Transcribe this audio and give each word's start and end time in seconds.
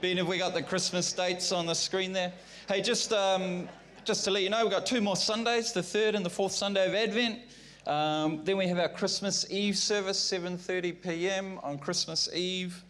Ben, 0.00 0.16
have 0.16 0.28
we 0.28 0.38
got 0.38 0.54
the 0.54 0.62
Christmas 0.62 1.12
dates 1.12 1.52
on 1.52 1.66
the 1.66 1.74
screen 1.74 2.14
there? 2.14 2.32
Hey, 2.66 2.80
just 2.80 3.12
um, 3.12 3.68
just 4.02 4.24
to 4.24 4.30
let 4.30 4.42
you 4.42 4.48
know, 4.48 4.62
we've 4.62 4.70
got 4.70 4.86
two 4.86 5.02
more 5.02 5.16
Sundays, 5.16 5.74
the 5.74 5.82
third 5.82 6.14
and 6.14 6.24
the 6.24 6.30
fourth 6.30 6.52
Sunday 6.52 6.86
of 6.86 6.94
Advent. 6.94 7.40
Um, 7.86 8.42
then 8.44 8.56
we 8.56 8.66
have 8.68 8.78
our 8.78 8.88
Christmas 8.88 9.44
Eve 9.50 9.76
service, 9.76 10.18
7:30 10.18 11.02
p.m. 11.02 11.58
on 11.62 11.78
Christmas 11.78 12.30
Eve. 12.32 12.82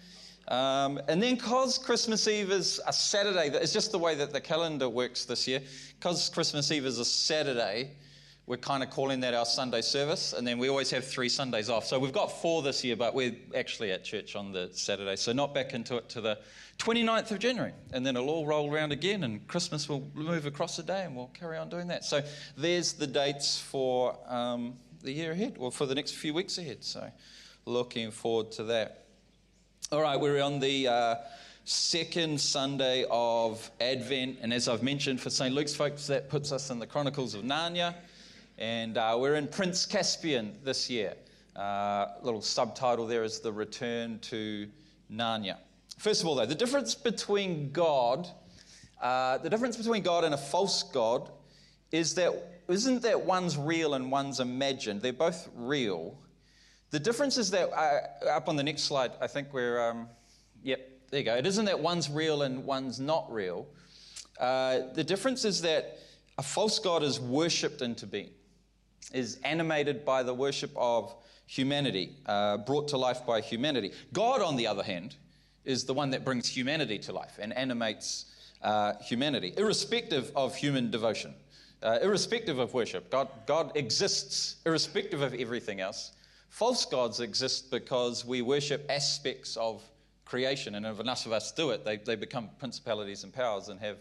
Um, 0.46 1.01
and 1.09 1.21
then, 1.21 1.35
because 1.35 1.79
Christmas 1.79 2.29
Eve 2.29 2.53
is 2.53 2.80
a 2.86 2.93
Saturday, 2.93 3.48
it's 3.48 3.72
just 3.72 3.90
the 3.90 3.98
way 3.98 4.14
that 4.14 4.32
the 4.32 4.40
calendar 4.40 4.88
works 4.88 5.24
this 5.24 5.48
year. 5.48 5.62
Because 5.98 6.29
Christmas 6.29 6.70
Eve 6.70 6.86
is 6.86 7.00
a 7.00 7.04
Saturday, 7.04 7.90
we're 8.51 8.57
kind 8.57 8.82
of 8.82 8.91
calling 8.91 9.21
that 9.21 9.32
our 9.32 9.46
Sunday 9.46 9.80
service. 9.80 10.33
And 10.33 10.45
then 10.45 10.59
we 10.59 10.69
always 10.69 10.91
have 10.91 11.05
three 11.05 11.29
Sundays 11.29 11.71
off. 11.71 11.87
So 11.87 12.01
we've 12.01 12.12
got 12.12 12.33
four 12.43 12.62
this 12.62 12.83
year, 12.83 12.96
but 12.96 13.15
we're 13.15 13.37
actually 13.55 13.93
at 13.93 14.03
church 14.03 14.34
on 14.34 14.51
the 14.51 14.71
Saturday. 14.73 15.15
So 15.15 15.33
not 15.33 15.55
back 15.55 15.73
into 15.73 15.96
it 15.98 16.09
to 16.09 16.21
the 16.21 16.37
29th 16.79 17.30
of 17.30 17.39
January. 17.39 17.73
And 17.93 18.05
then 18.05 18.16
it'll 18.16 18.29
all 18.29 18.47
roll 18.47 18.69
around 18.69 18.91
again, 18.91 19.23
and 19.23 19.47
Christmas 19.47 19.88
will 19.88 20.10
move 20.15 20.47
across 20.47 20.77
a 20.80 20.83
day, 20.83 21.05
and 21.05 21.15
we'll 21.15 21.29
carry 21.29 21.59
on 21.59 21.69
doing 21.69 21.87
that. 21.88 22.05
So 22.05 22.24
there's 22.57 22.95
the 22.95 23.07
dates 23.07 23.60
for 23.60 24.19
um, 24.27 24.74
the 25.05 25.12
year 25.12 25.30
ahead, 25.30 25.55
or 25.60 25.71
for 25.71 25.87
the 25.87 25.95
next 25.95 26.16
few 26.16 26.35
weeks 26.35 26.59
ahead. 26.59 26.82
So 26.82 27.09
looking 27.66 28.10
forward 28.10 28.51
to 28.52 28.65
that. 28.65 29.05
All 29.93 30.02
right, 30.02 30.19
we're 30.19 30.43
on 30.43 30.59
the 30.59 30.88
uh, 30.88 31.15
second 31.66 32.41
Sunday 32.41 33.07
of 33.12 33.71
Advent, 33.80 34.38
and 34.43 34.52
as 34.52 34.66
I've 34.66 34.82
mentioned 34.82 35.21
for 35.21 35.30
St. 35.30 35.55
Luke's 35.55 35.77
folks, 35.77 36.09
that 36.09 36.29
puts 36.29 36.51
us 36.51 36.71
in 36.71 36.80
the 36.80 36.87
Chronicles 36.88 37.35
of 37.35 37.45
Narnia, 37.45 37.95
and 38.60 38.96
uh, 38.96 39.16
we're 39.19 39.34
in 39.34 39.48
Prince 39.48 39.84
Caspian 39.84 40.56
this 40.62 40.88
year. 40.88 41.14
Uh, 41.56 42.06
little 42.23 42.41
subtitle 42.41 43.06
there 43.06 43.24
is 43.24 43.41
The 43.41 43.52
Return 43.52 44.20
to 44.20 44.68
Narnia. 45.12 45.56
First 45.98 46.23
of 46.23 46.28
all, 46.28 46.37
though, 46.37 46.46
the 46.46 46.55
difference 46.55 46.95
between 46.95 47.73
God, 47.73 48.28
uh, 49.02 49.38
the 49.38 49.51
difference 49.51 49.77
between 49.77 50.02
God 50.02 50.23
and 50.23 50.34
a 50.34 50.38
false 50.38 50.85
God 50.85 51.29
is 51.90 52.15
that 52.15 52.32
isn't 52.68 53.02
that 53.02 53.20
one's 53.20 53.57
real 53.57 53.95
and 53.95 54.12
one's 54.12 54.38
imagined. 54.38 55.02
They're 55.02 55.13
both 55.13 55.48
real 55.57 56.16
the 56.90 56.98
difference 56.98 57.38
is 57.38 57.51
that, 57.52 57.70
uh, 57.70 58.29
up 58.29 58.48
on 58.48 58.57
the 58.57 58.65
next 58.65 58.82
slide, 58.82 59.13
I 59.20 59.29
think 59.29 59.52
we're, 59.52 59.80
um, 59.90 60.09
yep, 60.63 60.80
there 61.10 61.20
you 61.20 61.24
go. 61.24 61.37
It 61.37 61.46
isn't 61.46 61.65
that 61.66 61.79
one's 61.79 62.10
real 62.10 62.42
and 62.42 62.65
one's 62.65 62.98
not 62.98 63.32
real. 63.32 63.68
Uh, 64.38 64.81
the 64.94 65.04
difference 65.04 65.44
is 65.44 65.62
that 65.62 65.98
a 66.38 66.42
false 66.42 66.78
God 66.78 67.03
is 67.03 67.20
worshipped 67.20 67.81
into 67.81 68.06
being, 68.06 68.31
is 69.12 69.38
animated 69.44 70.04
by 70.04 70.22
the 70.22 70.34
worship 70.34 70.70
of 70.76 71.15
humanity, 71.47 72.16
uh, 72.26 72.59
brought 72.59 72.88
to 72.88 72.97
life 72.97 73.26
by 73.26 73.41
humanity. 73.41 73.92
God, 74.12 74.41
on 74.41 74.56
the 74.56 74.66
other 74.66 74.82
hand, 74.82 75.16
is 75.65 75.84
the 75.84 75.94
one 75.94 76.10
that 76.10 76.25
brings 76.25 76.48
humanity 76.48 76.98
to 76.98 77.12
life 77.12 77.38
and 77.41 77.53
animates 77.56 78.26
uh, 78.62 78.94
humanity, 79.03 79.53
irrespective 79.56 80.31
of 80.37 80.54
human 80.54 80.91
devotion, 80.91 81.34
uh, 81.82 81.98
irrespective 82.03 82.59
of 82.59 82.72
worship. 82.75 83.10
God, 83.10 83.28
God 83.47 83.72
exists 83.75 84.56
irrespective 84.65 85.22
of 85.22 85.34
everything 85.34 85.81
else. 85.81 86.12
False 86.50 86.84
gods 86.84 87.20
exist 87.20 87.70
because 87.70 88.25
we 88.25 88.42
worship 88.42 88.84
aspects 88.88 89.56
of 89.56 89.82
creation, 90.25 90.75
and 90.76 90.87
if 90.87 91.00
enough 91.00 91.26
of 91.26 91.32
us 91.32 91.53
do 91.53 91.70
it, 91.70 91.84
they, 91.84 91.97
they 91.97 92.16
become 92.16 92.48
principalities 92.59 93.25
and 93.25 93.32
powers 93.32 93.69
and 93.69 93.81
have 93.81 93.97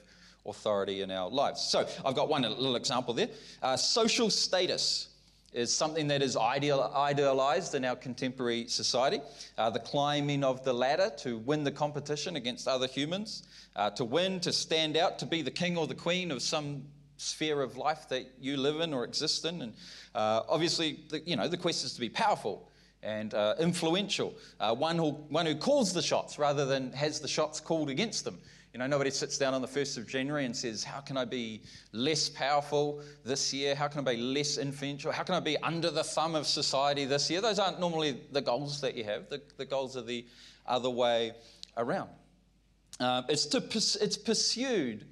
authority 0.45 1.01
in 1.01 1.11
our 1.11 1.29
lives. 1.29 1.61
So 1.61 1.87
I've 2.05 2.15
got 2.15 2.29
one 2.29 2.41
little 2.43 2.75
example 2.75 3.13
there. 3.13 3.29
Uh, 3.61 3.77
social 3.77 4.29
status 4.29 5.09
is 5.53 5.73
something 5.73 6.07
that 6.07 6.21
is 6.21 6.37
ideal, 6.37 6.91
idealized 6.95 7.75
in 7.75 7.83
our 7.83 7.95
contemporary 7.95 8.67
society. 8.67 9.19
Uh, 9.57 9.69
the 9.69 9.79
climbing 9.79 10.43
of 10.43 10.63
the 10.63 10.73
ladder 10.73 11.11
to 11.17 11.39
win 11.39 11.63
the 11.63 11.71
competition 11.71 12.35
against 12.35 12.67
other 12.67 12.87
humans, 12.87 13.43
uh, 13.75 13.89
to 13.91 14.05
win, 14.05 14.39
to 14.39 14.53
stand 14.53 14.95
out, 14.95 15.17
to 15.19 15.25
be 15.25 15.41
the 15.41 15.51
king 15.51 15.77
or 15.77 15.87
the 15.87 15.95
queen 15.95 16.31
of 16.31 16.41
some 16.41 16.83
sphere 17.17 17.61
of 17.61 17.77
life 17.77 18.07
that 18.09 18.25
you 18.39 18.57
live 18.57 18.79
in 18.79 18.93
or 18.93 19.03
exist 19.03 19.43
in. 19.45 19.61
And 19.61 19.73
uh, 20.15 20.43
obviously, 20.47 20.99
the, 21.09 21.19
you 21.21 21.35
know, 21.35 21.47
the 21.47 21.57
quest 21.57 21.83
is 21.83 21.93
to 21.93 21.99
be 21.99 22.09
powerful 22.09 22.69
and 23.01 23.33
uh, 23.33 23.55
influential, 23.59 24.33
uh, 24.59 24.75
one, 24.75 24.97
who, 24.97 25.11
one 25.29 25.45
who 25.45 25.55
calls 25.55 25.93
the 25.93 26.01
shots 26.01 26.37
rather 26.37 26.65
than 26.65 26.91
has 26.93 27.19
the 27.19 27.27
shots 27.27 27.59
called 27.59 27.89
against 27.89 28.25
them. 28.25 28.37
You 28.73 28.77
know, 28.79 28.85
nobody 28.85 29.09
sits 29.09 29.37
down 29.39 29.55
on 29.55 29.61
the 29.61 29.67
1st 29.67 29.97
of 29.97 30.07
January 30.07 30.45
and 30.45 30.55
says, 30.55 30.83
How 30.83 30.99
can 30.99 31.17
I 31.17 31.25
be 31.25 31.63
less 31.91 32.29
powerful 32.29 33.01
this 33.25 33.51
year? 33.51 33.73
How 33.73 33.87
can 33.87 34.07
I 34.07 34.13
be 34.13 34.21
less 34.21 34.57
influential? 34.57 35.11
How 35.11 35.23
can 35.23 35.33
I 35.33 35.39
be 35.39 35.57
under 35.63 35.89
the 35.89 36.03
thumb 36.03 36.35
of 36.35 36.45
society 36.45 37.05
this 37.05 37.31
year? 37.31 37.41
Those 37.41 37.57
aren't 37.57 37.79
normally 37.79 38.21
the 38.31 38.41
goals 38.41 38.79
that 38.81 38.95
you 38.95 39.03
have. 39.05 39.27
The, 39.29 39.41
the 39.57 39.65
goals 39.65 39.97
are 39.97 40.03
the 40.03 40.25
other 40.67 40.89
way 40.89 41.31
around. 41.77 42.09
Uh, 42.99 43.23
it's, 43.27 43.47
to, 43.47 43.57
it's 44.03 44.17
pursued 44.17 45.05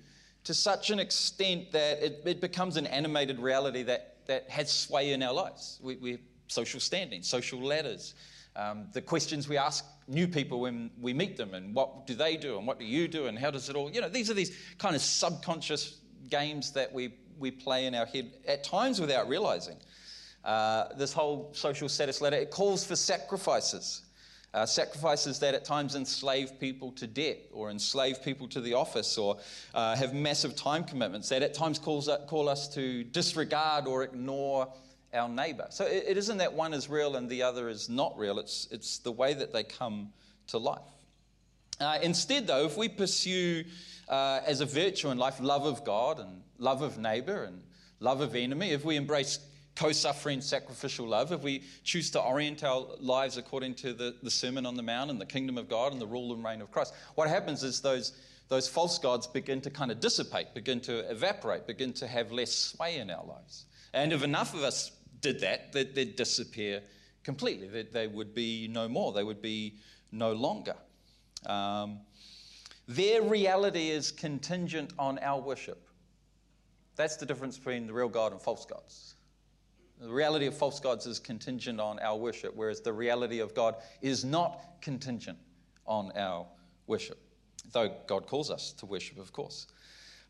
to 0.43 0.53
such 0.53 0.91
an 0.91 0.99
extent 0.99 1.71
that 1.71 2.03
it, 2.03 2.21
it 2.25 2.41
becomes 2.41 2.77
an 2.77 2.85
animated 2.85 3.39
reality 3.39 3.81
that, 3.83 4.17
that 4.27 4.47
has 4.49 4.71
sway 4.71 5.13
in 5.13 5.23
our 5.23 5.33
lives. 5.33 5.79
We, 5.81 5.95
we 5.95 6.19
social 6.47 6.79
standing, 6.79 7.23
social 7.23 7.59
ladders, 7.59 8.13
um, 8.55 8.87
the 8.93 9.01
questions 9.01 9.49
we 9.49 9.57
ask 9.57 9.83
new 10.07 10.27
people 10.27 10.59
when 10.59 10.89
we 11.01 11.13
meet 11.13 11.37
them, 11.37 11.53
and 11.53 11.73
what 11.75 12.07
do 12.07 12.15
they 12.15 12.37
do, 12.37 12.57
and 12.57 12.65
what 12.65 12.79
do 12.79 12.85
you 12.85 13.07
do, 13.07 13.27
and 13.27 13.37
how 13.37 13.51
does 13.51 13.69
it 13.69 13.75
all, 13.75 13.91
you 13.91 14.01
know, 14.01 14.09
these 14.09 14.29
are 14.29 14.33
these 14.33 14.57
kind 14.77 14.95
of 14.95 15.01
subconscious 15.01 15.97
games 16.29 16.71
that 16.71 16.91
we, 16.91 17.13
we 17.37 17.51
play 17.51 17.85
in 17.85 17.95
our 17.95 18.05
head 18.05 18.31
at 18.47 18.63
times 18.63 18.99
without 18.99 19.27
realizing. 19.27 19.77
Uh, 20.43 20.87
this 20.97 21.11
whole 21.11 21.49
social 21.53 21.89
status 21.89 22.21
ladder, 22.21 22.37
it 22.37 22.51
calls 22.51 22.85
for 22.85 22.95
sacrifices. 22.95 24.03
Uh, 24.53 24.65
sacrifices 24.65 25.39
that 25.39 25.53
at 25.53 25.65
times 25.65 25.93
enslave 25.93 26.57
people 26.57 26.91
to 26.93 27.05
debt 27.05 27.37
or 27.51 27.69
enslave 27.69 28.23
people 28.23 28.47
to 28.47 28.61
the 28.61 28.73
office 28.73 29.17
or 29.17 29.37
uh, 29.75 29.93
have 29.95 30.13
massive 30.13 30.55
time 30.55 30.85
commitments 30.85 31.27
that 31.29 31.43
at 31.43 31.53
times 31.53 31.77
calls, 31.77 32.09
call 32.27 32.47
us 32.47 32.67
to 32.69 33.03
disregard 33.03 33.85
or 33.87 34.03
ignore 34.03 34.67
our 35.17 35.27
neighbor. 35.27 35.67
So 35.69 35.85
it, 35.85 36.05
it 36.07 36.17
isn't 36.17 36.37
that 36.37 36.53
one 36.53 36.73
is 36.73 36.89
real 36.89 37.15
and 37.15 37.29
the 37.29 37.43
other 37.43 37.67
is 37.69 37.89
not 37.89 38.17
real, 38.17 38.39
it's, 38.39 38.67
it's 38.71 38.99
the 38.99 39.11
way 39.11 39.33
that 39.33 39.51
they 39.51 39.63
come 39.63 40.13
to 40.47 40.57
life. 40.57 40.81
Uh, 41.79 41.99
instead, 42.01 42.47
though, 42.47 42.65
if 42.65 42.77
we 42.77 42.89
pursue 42.89 43.63
uh, 44.09 44.39
as 44.45 44.61
a 44.61 44.65
virtue 44.65 45.09
in 45.09 45.17
life 45.17 45.39
love 45.39 45.65
of 45.65 45.83
God 45.83 46.19
and 46.19 46.41
love 46.57 46.81
of 46.81 46.97
neighbor 46.97 47.43
and 47.43 47.61
love 47.99 48.21
of 48.21 48.35
enemy, 48.35 48.71
if 48.71 48.83
we 48.83 48.95
embrace 48.95 49.39
co 49.75 49.91
suffering, 49.91 50.41
sacrificial 50.41 51.07
love, 51.07 51.31
if 51.31 51.43
we 51.43 51.63
choose 51.83 52.09
to 52.11 52.19
orient 52.19 52.63
our 52.63 52.87
lives 52.99 53.37
according 53.37 53.75
to 53.75 53.93
the, 53.93 54.15
the 54.23 54.31
Sermon 54.31 54.65
on 54.65 54.75
the 54.75 54.81
Mount 54.81 55.11
and 55.11 55.21
the 55.21 55.25
kingdom 55.25 55.57
of 55.57 55.69
God 55.69 55.91
and 55.91 56.01
the 56.01 56.07
rule 56.07 56.33
and 56.33 56.43
reign 56.43 56.61
of 56.61 56.71
Christ, 56.71 56.93
what 57.13 57.29
happens 57.29 57.63
is 57.63 57.79
those, 57.81 58.13
those 58.49 58.67
false 58.67 58.97
gods 58.97 59.27
begin 59.27 59.61
to 59.61 59.69
kind 59.69 59.91
of 59.91 59.99
dissipate, 59.99 60.55
begin 60.55 60.79
to 60.81 61.09
evaporate, 61.11 61.67
begin 61.67 61.93
to 61.93 62.07
have 62.07 62.31
less 62.31 62.51
sway 62.51 62.97
in 62.97 63.11
our 63.11 63.23
lives. 63.23 63.65
And 63.93 64.11
if 64.11 64.23
enough 64.23 64.55
of 64.55 64.63
us 64.63 64.91
did 65.21 65.39
that, 65.41 65.73
they'd, 65.73 65.93
they'd 65.95 66.15
disappear 66.15 66.81
completely. 67.23 67.67
They, 67.67 67.83
they, 67.83 68.07
would 68.07 68.33
be 68.33 68.67
no 68.67 68.87
more, 68.87 69.13
they 69.13 69.23
would 69.23 69.41
be 69.41 69.75
no 70.11 70.33
longer. 70.33 70.75
Um, 71.45 71.99
their 72.87 73.21
reality 73.21 73.89
is 73.89 74.11
contingent 74.11 74.93
on 74.97 75.19
our 75.19 75.39
worship. 75.41 75.87
That's 76.95 77.17
the 77.17 77.25
difference 77.25 77.57
between 77.57 77.85
the 77.85 77.93
real 77.93 78.09
God 78.09 78.31
and 78.31 78.41
false 78.41 78.65
gods. 78.65 79.15
The 79.99 80.09
reality 80.09 80.45
of 80.45 80.55
false 80.55 80.79
gods 80.79 81.05
is 81.05 81.19
contingent 81.19 81.79
on 81.79 81.99
our 81.99 82.15
worship, 82.15 82.55
whereas 82.55 82.81
the 82.81 82.93
reality 82.93 83.39
of 83.39 83.53
God 83.53 83.75
is 84.01 84.23
not 84.23 84.61
contingent 84.81 85.37
on 85.85 86.11
our 86.15 86.45
worship, 86.85 87.19
though 87.71 87.91
God 88.05 88.27
calls 88.27 88.51
us 88.51 88.71
to 88.73 88.85
worship, 88.85 89.17
of 89.17 89.31
course. 89.31 89.67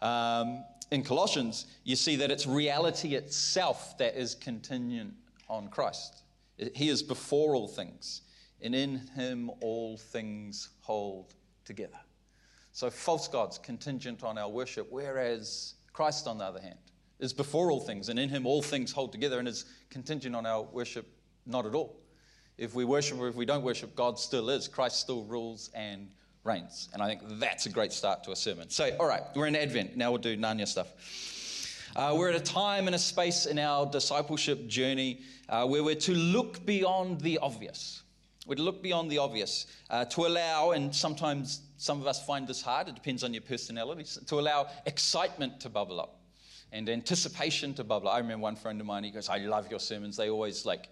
Um, 0.02 0.64
in 0.92 1.04
Colossians, 1.04 1.66
you 1.84 1.96
see 1.96 2.16
that 2.18 2.32
it's 2.32 2.48
reality 2.48 3.16
itself 3.16 3.98
that 3.98 4.16
is 4.16 4.36
contingent 4.36 5.14
on 5.50 5.68
Christ. 5.68 6.24
He 6.74 6.90
is 6.90 7.04
before 7.04 7.56
all 7.56 7.68
things, 7.68 8.22
and 8.62 8.74
in 8.74 9.00
him 9.16 9.52
all 9.62 9.98
things 9.98 10.70
hold 10.82 11.34
together. 11.66 12.00
So, 12.72 12.90
false 12.90 13.28
gods 13.28 13.58
contingent 13.58 14.24
on 14.24 14.38
our 14.38 14.50
worship, 14.50 14.88
whereas 14.90 15.76
Christ, 15.94 16.28
on 16.28 16.38
the 16.38 16.46
other 16.46 16.62
hand, 16.62 16.78
is 17.20 17.34
before 17.34 17.72
all 17.72 17.80
things, 17.80 18.10
and 18.10 18.18
in 18.20 18.30
him 18.30 18.46
all 18.46 18.62
things 18.62 18.92
hold 18.92 19.12
together, 19.12 19.40
and 19.40 19.48
is 19.48 19.66
contingent 19.90 20.36
on 20.36 20.46
our 20.46 20.64
worship 20.64 21.08
not 21.46 21.66
at 21.66 21.74
all. 21.74 22.00
If 22.58 22.74
we 22.74 22.86
worship 22.86 23.20
or 23.20 23.28
if 23.28 23.36
we 23.36 23.46
don't 23.46 23.64
worship, 23.64 23.96
God 23.96 24.20
still 24.20 24.50
is. 24.50 24.68
Christ 24.68 25.00
still 25.00 25.24
rules 25.24 25.70
and 25.74 26.10
reigns. 26.48 26.90
And 26.94 27.02
I 27.04 27.08
think 27.08 27.22
that's 27.40 27.66
a 27.66 27.70
great 27.70 27.92
start 27.94 28.24
to 28.24 28.32
a 28.32 28.36
sermon. 28.36 28.70
So, 28.70 28.90
all 29.00 29.08
right, 29.08 29.24
we're 29.36 29.48
in 29.48 29.56
Advent. 29.56 29.98
Now 29.98 30.12
we'll 30.12 30.22
do 30.22 30.36
Narnia 30.38 30.68
stuff. 30.68 30.88
Uh, 31.96 32.14
we're 32.18 32.30
at 32.30 32.36
a 32.36 32.40
time 32.40 32.88
and 32.88 32.96
a 32.96 33.00
space 33.00 33.46
in 33.46 33.60
our 33.60 33.86
discipleship 33.86 34.68
journey 34.68 35.22
uh, 35.50 35.66
where 35.66 35.84
we're 35.84 35.96
to 35.96 36.14
look 36.14 36.66
beyond 36.66 37.22
the 37.22 37.38
obvious. 37.40 38.04
We're 38.46 38.56
to 38.56 38.64
look 38.64 38.82
beyond 38.82 39.12
the 39.12 39.18
obvious, 39.18 39.66
uh, 39.90 40.06
to 40.06 40.26
allow, 40.26 40.72
and 40.72 40.96
sometimes 40.96 41.62
some 41.78 42.00
of 42.00 42.08
us 42.08 42.26
find 42.26 42.48
this 42.48 42.62
hard, 42.62 42.88
it 42.88 42.96
depends 42.96 43.24
on 43.24 43.34
your 43.34 43.42
personality, 43.42 44.06
to 44.28 44.40
allow 44.40 44.68
excitement 44.86 45.60
to 45.62 45.70
bubble 45.70 46.00
up 46.00 46.22
and 46.72 46.90
anticipation 46.90 47.74
to 47.74 47.84
bubble. 47.84 48.08
Up. 48.08 48.16
I 48.16 48.20
remember 48.20 48.44
one 48.44 48.56
friend 48.56 48.80
of 48.80 48.88
mine, 48.88 49.04
he 49.04 49.12
goes, 49.12 49.28
I 49.28 49.40
love 49.40 49.70
your 49.70 49.80
sermons. 49.80 50.18
They 50.18 50.30
always 50.30 50.66
like, 50.66 50.90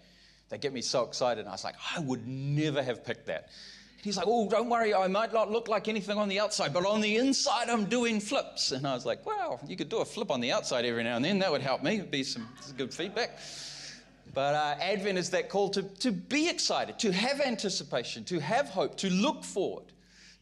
they 0.48 0.58
get 0.58 0.72
me 0.72 0.82
so 0.82 1.04
excited. 1.04 1.40
And 1.40 1.48
I 1.48 1.52
was 1.52 1.64
like, 1.64 1.76
I 1.94 2.00
would 2.00 2.26
never 2.26 2.82
have 2.82 3.04
picked 3.04 3.26
that. 3.26 3.48
He's 4.06 4.16
like, 4.16 4.28
oh, 4.28 4.48
don't 4.48 4.68
worry, 4.68 4.94
I 4.94 5.08
might 5.08 5.32
not 5.32 5.50
look 5.50 5.66
like 5.66 5.88
anything 5.88 6.16
on 6.16 6.28
the 6.28 6.38
outside, 6.38 6.72
but 6.72 6.86
on 6.86 7.00
the 7.00 7.16
inside, 7.16 7.68
I'm 7.68 7.86
doing 7.86 8.20
flips. 8.20 8.70
And 8.70 8.86
I 8.86 8.94
was 8.94 9.04
like, 9.04 9.26
wow, 9.26 9.58
you 9.66 9.76
could 9.76 9.88
do 9.88 9.96
a 9.96 10.04
flip 10.04 10.30
on 10.30 10.40
the 10.40 10.52
outside 10.52 10.84
every 10.84 11.02
now 11.02 11.16
and 11.16 11.24
then. 11.24 11.40
That 11.40 11.50
would 11.50 11.60
help 11.60 11.82
me. 11.82 11.96
It'd 11.96 12.12
be 12.12 12.22
some 12.22 12.48
good 12.76 12.94
feedback. 12.94 13.36
But 14.32 14.54
uh, 14.54 14.76
Advent 14.80 15.18
is 15.18 15.30
that 15.30 15.48
call 15.48 15.70
to, 15.70 15.82
to 15.82 16.12
be 16.12 16.48
excited, 16.48 17.00
to 17.00 17.10
have 17.10 17.40
anticipation, 17.40 18.22
to 18.26 18.38
have 18.38 18.68
hope, 18.68 18.96
to 18.98 19.10
look 19.10 19.42
forward, 19.42 19.86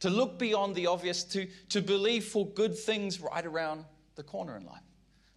to 0.01 0.11
look 0.11 0.39
beyond 0.39 0.75
the 0.75 0.87
obvious, 0.87 1.25
to, 1.25 1.49
to 1.71 1.81
believe 1.81 2.27
for 2.27 2.47
good 2.47 2.77
things 2.77 3.19
right 3.19 3.47
around 3.47 3.87
the 4.17 4.23
corner 4.23 4.59
in 4.59 4.67
life. 4.67 4.83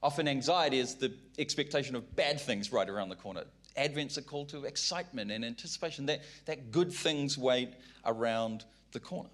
Often, 0.03 0.27
anxiety 0.27 0.80
is 0.80 0.95
the 0.95 1.13
expectation 1.39 1.95
of 1.95 2.13
bad 2.18 2.41
things 2.41 2.73
right 2.73 2.89
around 2.89 3.07
the 3.07 3.15
corner. 3.15 3.45
Advent's 3.77 4.18
a 4.18 4.21
call 4.21 4.45
to 4.47 4.65
excitement 4.65 5.31
and 5.31 5.45
anticipation 5.45 6.06
that, 6.07 6.21
that 6.45 6.71
good 6.71 6.91
things 6.91 7.38
wait 7.38 7.74
around 8.06 8.65
the 8.91 9.00
corner. 9.00 9.29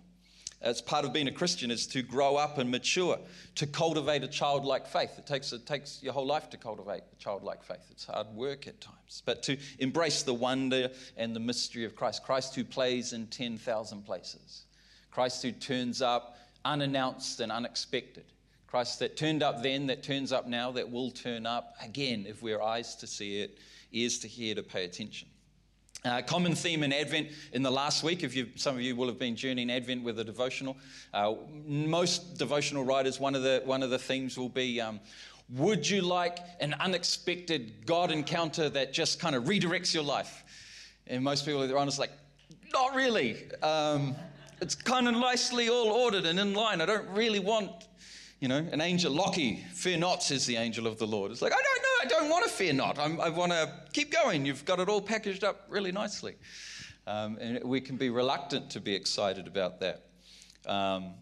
As 0.62 0.82
part 0.82 1.04
of 1.04 1.12
being 1.12 1.28
a 1.28 1.32
Christian 1.32 1.72
is 1.72 1.86
to 1.88 2.02
grow 2.02 2.38
up 2.38 2.58
and 2.58 2.72
mature, 2.72 3.20
to 3.56 3.68
cultivate 3.68 4.24
a 4.24 4.30
childlike 4.30 4.88
faith. 4.88 5.12
It 5.18 5.28
takes, 5.28 5.52
it 5.52 5.66
takes 5.66 6.02
your 6.02 6.14
whole 6.14 6.26
life 6.26 6.50
to 6.52 6.58
cultivate 6.58 7.02
a 7.12 7.16
childlike 7.18 7.64
faith. 7.64 7.86
It's 7.92 8.06
hard 8.06 8.28
work 8.28 8.66
at 8.66 8.80
times. 8.80 9.24
But 9.26 9.44
to 9.44 9.58
embrace 9.80 10.24
the 10.24 10.34
wonder 10.34 10.90
and 11.18 11.36
the 11.36 11.42
mystery 11.42 11.84
of 11.84 11.98
Christ. 11.98 12.24
Christ 12.24 12.56
who 12.56 12.64
plays 12.64 13.12
in 13.12 13.28
10,000 13.28 14.04
places. 14.04 14.64
Christ 15.12 15.42
who 15.44 15.52
turns 15.52 16.02
up 16.02 16.38
unannounced 16.64 17.42
and 17.42 17.52
unexpected. 17.52 18.26
Christ 18.74 18.98
that 18.98 19.16
turned 19.16 19.44
up 19.44 19.62
then, 19.62 19.86
that 19.86 20.02
turns 20.02 20.32
up 20.32 20.48
now, 20.48 20.72
that 20.72 20.90
will 20.90 21.12
turn 21.12 21.46
up 21.46 21.76
again 21.80 22.26
if 22.28 22.42
we're 22.42 22.60
eyes 22.60 22.96
to 22.96 23.06
see 23.06 23.40
it, 23.40 23.60
ears 23.92 24.18
to 24.18 24.28
hear, 24.28 24.56
to 24.56 24.64
pay 24.64 24.84
attention. 24.84 25.28
Uh, 26.04 26.24
common 26.24 26.56
theme 26.56 26.82
in 26.82 26.92
Advent 26.92 27.28
in 27.52 27.62
the 27.62 27.70
last 27.70 28.04
week, 28.04 28.24
if 28.24 28.36
you, 28.36 28.48
some 28.56 28.74
of 28.74 28.82
you 28.82 28.96
will 28.96 29.06
have 29.06 29.20
been 29.20 29.36
journeying 29.36 29.70
Advent 29.70 30.04
with 30.04 30.18
a 30.18 30.24
devotional. 30.24 30.76
Uh, 31.14 31.36
most 31.68 32.40
devotional 32.40 32.84
writers, 32.84 33.20
one 33.20 33.36
of 33.36 33.44
the, 33.44 33.62
one 33.64 33.84
of 33.84 33.92
the 33.92 34.00
themes 34.00 34.40
will 34.40 34.50
be 34.50 34.82
um, 34.82 35.00
Would 35.52 35.88
you 35.88 36.02
like 36.02 36.40
an 36.60 36.74
unexpected 36.80 37.86
God 37.86 38.10
encounter 38.10 38.70
that 38.70 38.92
just 38.92 39.20
kind 39.20 39.36
of 39.36 39.44
redirects 39.44 39.94
your 39.94 40.02
life? 40.02 40.44
And 41.06 41.24
most 41.24 41.46
people 41.46 41.72
are 41.72 41.78
honest, 41.78 42.00
like, 42.00 42.12
Not 42.74 42.96
really. 42.96 43.38
Um, 43.62 44.16
it's 44.62 44.74
kind 44.74 45.08
of 45.08 45.14
nicely 45.14 45.70
all 45.70 45.92
ordered 45.92 46.26
and 46.26 46.40
in 46.40 46.56
line. 46.56 46.82
I 46.82 46.88
don't 46.88 47.08
really 47.10 47.40
want 47.40 47.70
you 48.44 48.50
know, 48.50 48.58
an 48.74 48.82
angel, 48.82 49.14
Lockie, 49.14 49.64
fear 49.72 49.98
not, 49.98 50.22
says 50.22 50.46
the 50.46 50.58
angel 50.58 50.86
of 50.86 50.98
the 50.98 51.08
Lord. 51.08 51.32
It's 51.32 51.42
like, 51.42 51.54
I 51.54 51.56
don't 51.56 51.82
know, 51.82 52.18
I 52.18 52.20
don't 52.20 52.30
want 52.30 52.44
to 52.44 52.52
fear 52.52 52.74
not. 52.74 53.00
I'm, 53.00 53.22
i 53.22 53.30
want 53.30 53.54
to 53.54 53.74
keep 53.94 54.12
going. 54.12 54.46
You've 54.46 54.66
got 54.66 54.82
it 54.82 54.90
all 54.90 55.00
packaged 55.00 55.46
up 55.46 55.66
really 55.70 55.94
nicely. 55.94 56.36
Um, 57.08 57.38
and 57.40 57.64
we 57.64 57.80
can 57.80 57.96
be 57.96 58.10
reluctant 58.10 58.70
to 58.72 58.82
be 58.82 58.94
excited 58.94 59.48
about 59.48 59.80
that. 59.80 60.08
Um, 60.66 61.14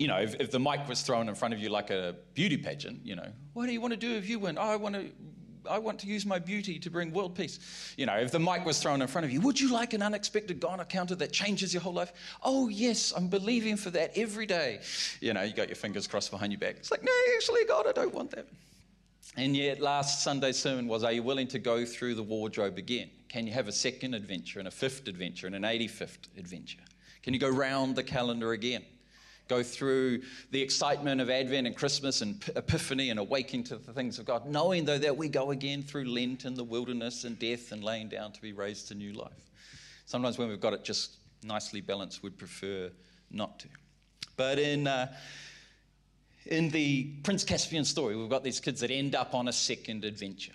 you 0.00 0.08
know, 0.08 0.18
if, 0.18 0.34
if, 0.40 0.50
the 0.50 0.58
mic 0.58 0.88
was 0.88 1.02
thrown 1.02 1.28
in 1.28 1.36
front 1.36 1.54
of 1.54 1.60
you 1.60 1.68
like 1.68 1.90
a 1.90 2.16
beauty 2.34 2.56
pageant, 2.56 3.06
you 3.06 3.14
know, 3.14 3.28
what 3.52 3.66
do 3.66 3.72
you 3.72 3.80
want 3.80 3.92
to 3.92 3.96
do 3.96 4.12
if 4.16 4.28
you 4.28 4.40
win? 4.40 4.58
Oh, 4.58 4.62
I 4.62 4.74
want 4.74 4.96
to 4.96 5.12
I 5.68 5.78
want 5.78 5.98
to 6.00 6.06
use 6.06 6.26
my 6.26 6.38
beauty 6.38 6.78
to 6.78 6.90
bring 6.90 7.12
world 7.12 7.34
peace. 7.34 7.94
You 7.96 8.06
know, 8.06 8.16
if 8.16 8.30
the 8.30 8.40
mic 8.40 8.64
was 8.64 8.80
thrown 8.80 9.02
in 9.02 9.08
front 9.08 9.24
of 9.24 9.30
you, 9.30 9.40
would 9.40 9.60
you 9.60 9.72
like 9.72 9.94
an 9.94 10.02
unexpected 10.02 10.60
God 10.60 10.80
encounter 10.80 11.14
that 11.16 11.32
changes 11.32 11.72
your 11.72 11.82
whole 11.82 11.92
life? 11.92 12.12
Oh, 12.42 12.68
yes, 12.68 13.12
I'm 13.16 13.28
believing 13.28 13.76
for 13.76 13.90
that 13.90 14.16
every 14.16 14.46
day. 14.46 14.80
You 15.20 15.34
know, 15.34 15.42
you 15.42 15.52
got 15.52 15.68
your 15.68 15.76
fingers 15.76 16.06
crossed 16.06 16.30
behind 16.30 16.52
your 16.52 16.60
back. 16.60 16.76
It's 16.76 16.90
like, 16.90 17.04
no, 17.04 17.12
actually, 17.36 17.64
God, 17.64 17.86
I 17.86 17.92
don't 17.92 18.14
want 18.14 18.30
that. 18.32 18.46
And 19.36 19.56
yet, 19.56 19.80
last 19.80 20.22
Sunday's 20.22 20.58
sermon 20.58 20.86
was 20.86 21.04
Are 21.04 21.12
you 21.12 21.22
willing 21.22 21.48
to 21.48 21.58
go 21.58 21.84
through 21.84 22.16
the 22.16 22.22
wardrobe 22.22 22.76
again? 22.76 23.10
Can 23.28 23.46
you 23.46 23.52
have 23.52 23.68
a 23.68 23.72
second 23.72 24.14
adventure 24.14 24.58
and 24.58 24.68
a 24.68 24.70
fifth 24.70 25.08
adventure 25.08 25.46
and 25.46 25.56
an 25.56 25.62
85th 25.62 26.28
adventure? 26.36 26.80
Can 27.22 27.32
you 27.32 27.40
go 27.40 27.48
round 27.48 27.96
the 27.96 28.02
calendar 28.02 28.52
again? 28.52 28.84
Go 29.52 29.62
through 29.62 30.22
the 30.50 30.62
excitement 30.62 31.20
of 31.20 31.28
Advent 31.28 31.66
and 31.66 31.76
Christmas 31.76 32.22
and 32.22 32.42
Epiphany 32.56 33.10
and 33.10 33.20
awaking 33.20 33.62
to 33.64 33.76
the 33.76 33.92
things 33.92 34.18
of 34.18 34.24
God, 34.24 34.46
knowing 34.46 34.86
though 34.86 34.98
that 34.98 35.14
we 35.14 35.28
go 35.28 35.50
again 35.50 35.82
through 35.82 36.06
Lent 36.06 36.46
and 36.46 36.56
the 36.56 36.64
wilderness 36.64 37.24
and 37.24 37.38
death 37.38 37.70
and 37.70 37.84
laying 37.84 38.08
down 38.08 38.32
to 38.32 38.40
be 38.40 38.54
raised 38.54 38.88
to 38.88 38.94
new 38.94 39.12
life. 39.12 39.50
Sometimes 40.06 40.38
when 40.38 40.48
we've 40.48 40.60
got 40.60 40.72
it 40.72 40.84
just 40.84 41.16
nicely 41.42 41.82
balanced, 41.82 42.22
we'd 42.22 42.38
prefer 42.38 42.90
not 43.30 43.58
to. 43.60 43.68
But 44.38 44.58
in, 44.58 44.86
uh, 44.86 45.12
in 46.46 46.70
the 46.70 47.12
Prince 47.22 47.44
Caspian 47.44 47.84
story, 47.84 48.16
we've 48.16 48.30
got 48.30 48.44
these 48.44 48.58
kids 48.58 48.80
that 48.80 48.90
end 48.90 49.14
up 49.14 49.34
on 49.34 49.48
a 49.48 49.52
second 49.52 50.06
adventure 50.06 50.54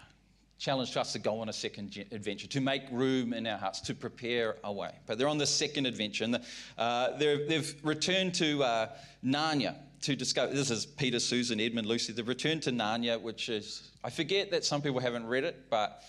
challenged 0.60 0.98
us 0.98 1.14
to 1.14 1.20
go 1.20 1.40
on 1.40 1.50
a 1.50 1.54
second 1.54 2.06
adventure, 2.12 2.48
to 2.48 2.62
make 2.62 2.84
room 2.92 3.34
in 3.34 3.46
our 3.46 3.58
hearts, 3.58 3.80
to 3.82 3.94
prepare 3.94 4.56
a 4.64 4.72
way. 4.72 4.92
But 5.06 5.18
they're 5.18 5.28
on 5.28 5.38
the 5.38 5.46
second 5.46 5.86
adventure, 5.86 6.24
and 6.24 6.40
uh, 6.78 7.18
they've 7.18 7.76
returned 7.84 8.34
to 8.36 8.64
uh, 8.64 8.90
Narnia 9.24 9.76
to 10.02 10.16
discover. 10.16 10.54
This 10.54 10.72
is 10.72 10.86
Peter, 10.86 11.20
Susan, 11.20 11.60
Edmund, 11.60 11.88
Lucy. 11.88 12.14
They've 12.14 12.28
returned 12.28 12.64
to 12.64 12.72
Narnia, 12.72 13.22
which 13.22 13.50
is, 13.50 13.92
I 14.04 14.10
forget 14.10 14.52
that 14.52 14.66
some 14.66 14.82
people 14.82 15.00
haven't 15.00 15.28
read 15.28 15.44
it, 15.44 15.70
but 15.70 16.04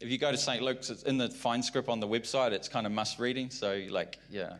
if 0.00 0.10
you 0.10 0.18
go 0.18 0.30
to 0.30 0.38
St. 0.38 0.62
Luke's, 0.62 0.90
it's 0.90 1.02
in 1.02 1.18
the 1.18 1.28
fine 1.28 1.62
script 1.62 1.88
on 1.88 1.98
the 1.98 2.06
website, 2.06 2.52
it's 2.52 2.68
kind 2.68 2.86
of 2.86 2.92
must 2.92 3.18
reading. 3.18 3.50
So, 3.50 3.82
like, 3.90 4.18
yeah. 4.30 4.54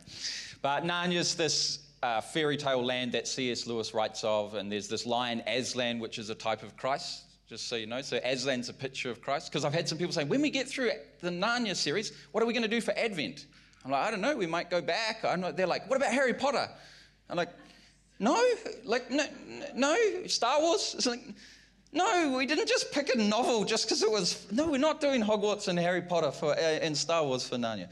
But 0.63 0.83
Narnia's 0.83 1.37
this 1.37 1.79
uh, 2.03 2.21
fairy 2.21 2.57
tale 2.57 2.85
land 2.85 3.13
that 3.13 3.29
C.S. 3.29 3.67
Lewis 3.67 3.95
writes 3.95 4.25
of, 4.25 4.55
and 4.55 4.71
there's 4.71 4.89
this 4.89 5.07
lion 5.07 5.43
Aslan, 5.47 6.01
which 6.01 6.19
is 6.19 6.31
a 6.31 6.35
type 6.35 6.65
of 6.65 6.77
Christ 6.77 7.28
just 7.49 7.69
so 7.69 7.77
you 7.77 7.87
know. 7.87 8.03
So 8.03 8.21
Aslan's 8.21 8.69
a 8.69 8.75
picture 8.75 9.11
of 9.11 9.23
Christ. 9.23 9.51
Because 9.51 9.65
I've 9.65 9.73
had 9.73 9.89
some 9.89 9.99
people 9.99 10.13
saying, 10.13 10.29
when 10.29 10.43
we 10.43 10.51
get 10.51 10.69
through 10.69 10.91
the 11.21 11.31
Narnia 11.31 11.75
series, 11.75 12.13
what 12.33 12.43
are 12.43 12.47
we 12.47 12.53
going 12.53 12.63
to 12.63 12.69
do 12.69 12.81
for 12.81 12.97
Advent? 12.97 13.47
I'm 13.85 13.91
like, 13.91 14.07
I 14.07 14.11
don't 14.11 14.21
know. 14.21 14.37
We 14.37 14.47
might 14.47 14.71
go 14.71 14.83
back. 14.83 15.25
I'm 15.25 15.41
they're 15.57 15.67
like, 15.67 15.89
what 15.89 15.97
about 15.97 16.13
Harry 16.13 16.35
Potter? 16.35 16.69
I'm 17.31 17.37
like, 17.37 17.51
no, 18.19 18.43
like 18.85 19.11
no, 19.11 19.25
no. 19.75 19.97
Star 20.27 20.61
Wars. 20.61 20.95
It's 20.97 21.07
like, 21.07 21.23
no, 21.93 22.35
we 22.37 22.45
didn't 22.45 22.69
just 22.69 22.93
pick 22.93 23.15
a 23.15 23.19
novel 23.19 23.65
just 23.65 23.87
because 23.87 24.03
it 24.03 24.11
was. 24.11 24.47
No, 24.51 24.71
we're 24.71 24.79
not 24.79 25.01
doing 25.01 25.23
Hogwarts 25.23 25.69
and 25.69 25.79
Harry 25.79 26.03
Potter 26.03 26.33
for 26.33 26.53
uh, 26.53 26.57
and 26.57 26.97
Star 26.97 27.25
Wars 27.25 27.49
for 27.49 27.57
Narnia 27.57 27.89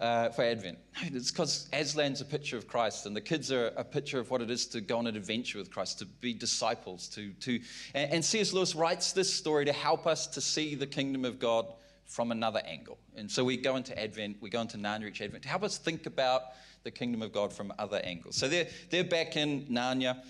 uh, 0.00 0.30
for 0.30 0.42
Advent. 0.42 0.78
It's 1.02 1.30
because 1.30 1.68
Aslan's 1.72 2.20
a 2.20 2.24
picture 2.24 2.56
of 2.56 2.66
Christ, 2.66 3.06
and 3.06 3.14
the 3.14 3.20
kids 3.20 3.50
are 3.52 3.66
a 3.76 3.84
picture 3.84 4.18
of 4.18 4.30
what 4.30 4.40
it 4.40 4.50
is 4.50 4.66
to 4.68 4.80
go 4.80 4.98
on 4.98 5.06
an 5.06 5.16
adventure 5.16 5.58
with 5.58 5.70
Christ, 5.70 5.98
to 6.00 6.06
be 6.06 6.32
disciples. 6.32 7.08
To, 7.08 7.32
to, 7.32 7.60
and, 7.94 8.12
and 8.12 8.24
C.S. 8.24 8.52
Lewis 8.52 8.74
writes 8.74 9.12
this 9.12 9.32
story 9.32 9.64
to 9.64 9.72
help 9.72 10.06
us 10.06 10.26
to 10.28 10.40
see 10.40 10.74
the 10.74 10.86
kingdom 10.86 11.24
of 11.24 11.38
God 11.38 11.66
from 12.06 12.30
another 12.30 12.62
angle. 12.66 12.98
And 13.16 13.30
so 13.30 13.44
we 13.44 13.56
go 13.56 13.76
into 13.76 13.98
Advent, 13.98 14.36
we 14.40 14.50
go 14.50 14.60
into 14.60 14.76
Narnia 14.76 15.08
each 15.08 15.20
Advent 15.20 15.42
to 15.44 15.48
help 15.48 15.62
us 15.62 15.78
think 15.78 16.06
about 16.06 16.42
the 16.82 16.90
kingdom 16.90 17.22
of 17.22 17.32
God 17.32 17.52
from 17.52 17.72
other 17.78 18.00
angles. 18.04 18.36
So 18.36 18.46
they're, 18.46 18.68
they're 18.90 19.04
back 19.04 19.36
in 19.36 19.64
Narnia, 19.66 20.22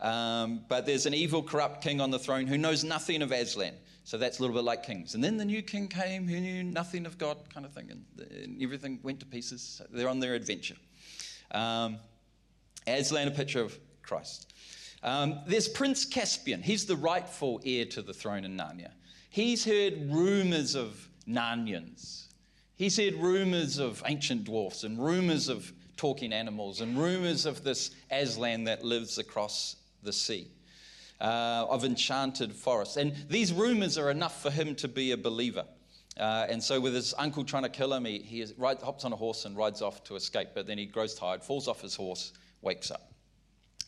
um, 0.00 0.60
but 0.68 0.84
there's 0.84 1.06
an 1.06 1.14
evil, 1.14 1.42
corrupt 1.42 1.82
king 1.82 2.00
on 2.00 2.10
the 2.10 2.18
throne 2.18 2.46
who 2.46 2.58
knows 2.58 2.84
nothing 2.84 3.22
of 3.22 3.32
Aslan. 3.32 3.74
So 4.04 4.18
that's 4.18 4.38
a 4.38 4.42
little 4.42 4.56
bit 4.56 4.64
like 4.64 4.82
kings. 4.82 5.14
And 5.14 5.22
then 5.22 5.36
the 5.36 5.44
new 5.44 5.62
king 5.62 5.88
came 5.88 6.26
who 6.26 6.40
knew 6.40 6.64
nothing 6.64 7.06
of 7.06 7.18
God, 7.18 7.38
kind 7.52 7.64
of 7.64 7.72
thing, 7.72 7.90
and, 7.90 8.04
and 8.32 8.62
everything 8.62 8.98
went 9.02 9.20
to 9.20 9.26
pieces. 9.26 9.80
They're 9.90 10.08
on 10.08 10.20
their 10.20 10.34
adventure. 10.34 10.76
Um, 11.52 11.98
Aslan, 12.86 13.28
a 13.28 13.30
picture 13.30 13.60
of 13.60 13.78
Christ. 14.02 14.52
Um, 15.04 15.40
there's 15.46 15.68
Prince 15.68 16.04
Caspian. 16.04 16.62
He's 16.62 16.86
the 16.86 16.96
rightful 16.96 17.60
heir 17.64 17.84
to 17.86 18.02
the 18.02 18.12
throne 18.12 18.44
in 18.44 18.56
Narnia. 18.56 18.90
He's 19.30 19.64
heard 19.64 20.10
rumors 20.10 20.74
of 20.74 21.08
Narnians. 21.28 22.26
He's 22.76 22.96
heard 22.96 23.14
rumors 23.14 23.78
of 23.78 24.02
ancient 24.06 24.44
dwarfs 24.44 24.82
and 24.84 25.02
rumors 25.02 25.48
of 25.48 25.72
talking 25.96 26.32
animals 26.32 26.80
and 26.80 26.98
rumors 26.98 27.46
of 27.46 27.62
this 27.62 27.92
Aslan 28.10 28.64
that 28.64 28.84
lives 28.84 29.18
across 29.18 29.76
the 30.02 30.12
sea 30.12 30.48
uh, 31.22 31.66
of 31.70 31.84
enchanted 31.84 32.52
forests. 32.52 32.96
And 32.96 33.14
these 33.28 33.52
rumors 33.52 33.96
are 33.96 34.10
enough 34.10 34.42
for 34.42 34.50
him 34.50 34.74
to 34.76 34.88
be 34.88 35.12
a 35.12 35.16
believer. 35.16 35.64
Uh, 36.18 36.46
and 36.50 36.62
so, 36.62 36.78
with 36.78 36.94
his 36.94 37.14
uncle 37.16 37.44
trying 37.44 37.62
to 37.62 37.68
kill 37.70 37.94
him, 37.94 38.04
he, 38.04 38.18
he 38.18 38.44
ride, 38.58 38.82
hops 38.82 39.04
on 39.04 39.12
a 39.12 39.16
horse 39.16 39.46
and 39.46 39.56
rides 39.56 39.80
off 39.80 40.04
to 40.04 40.16
escape. 40.16 40.48
But 40.54 40.66
then 40.66 40.76
he 40.76 40.84
grows 40.84 41.14
tired, 41.14 41.42
falls 41.42 41.68
off 41.68 41.80
his 41.80 41.94
horse, 41.94 42.32
wakes 42.60 42.90
up. 42.90 43.12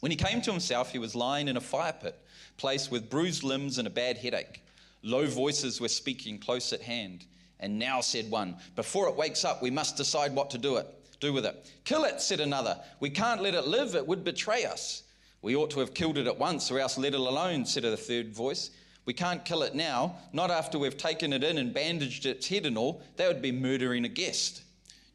When 0.00 0.10
he 0.10 0.16
came 0.16 0.40
to 0.42 0.50
himself, 0.50 0.90
he 0.90 0.98
was 0.98 1.14
lying 1.14 1.48
in 1.48 1.56
a 1.56 1.60
fire 1.60 1.92
pit, 1.92 2.18
place 2.56 2.90
with 2.90 3.10
bruised 3.10 3.42
limbs 3.42 3.78
and 3.78 3.86
a 3.86 3.90
bad 3.90 4.16
headache. 4.16 4.62
Low 5.02 5.26
voices 5.26 5.80
were 5.80 5.88
speaking 5.88 6.38
close 6.38 6.72
at 6.72 6.80
hand. 6.80 7.26
And 7.60 7.78
now, 7.78 8.00
said 8.00 8.30
one, 8.30 8.56
before 8.76 9.08
it 9.08 9.16
wakes 9.16 9.44
up, 9.44 9.60
we 9.60 9.70
must 9.70 9.96
decide 9.96 10.34
what 10.34 10.50
to 10.50 10.58
do 10.58 10.76
it. 10.76 10.86
Do 11.20 11.32
with 11.32 11.46
it. 11.46 11.70
Kill 11.84 12.04
it, 12.04 12.20
said 12.20 12.40
another. 12.40 12.80
We 13.00 13.10
can't 13.10 13.42
let 13.42 13.54
it 13.54 13.66
live, 13.66 13.94
it 13.94 14.06
would 14.06 14.24
betray 14.24 14.64
us. 14.64 15.02
We 15.44 15.56
ought 15.56 15.68
to 15.72 15.80
have 15.80 15.92
killed 15.92 16.16
it 16.16 16.26
at 16.26 16.38
once, 16.38 16.70
or 16.70 16.78
else 16.78 16.96
let 16.96 17.12
it 17.12 17.20
alone, 17.20 17.66
said 17.66 17.84
a 17.84 17.98
third 17.98 18.32
voice. 18.32 18.70
We 19.04 19.12
can't 19.12 19.44
kill 19.44 19.62
it 19.62 19.74
now, 19.74 20.16
not 20.32 20.50
after 20.50 20.78
we've 20.78 20.96
taken 20.96 21.34
it 21.34 21.44
in 21.44 21.58
and 21.58 21.74
bandaged 21.74 22.24
its 22.24 22.48
head 22.48 22.64
and 22.64 22.78
all. 22.78 23.02
That 23.16 23.28
would 23.28 23.42
be 23.42 23.52
murdering 23.52 24.06
a 24.06 24.08
guest. 24.08 24.62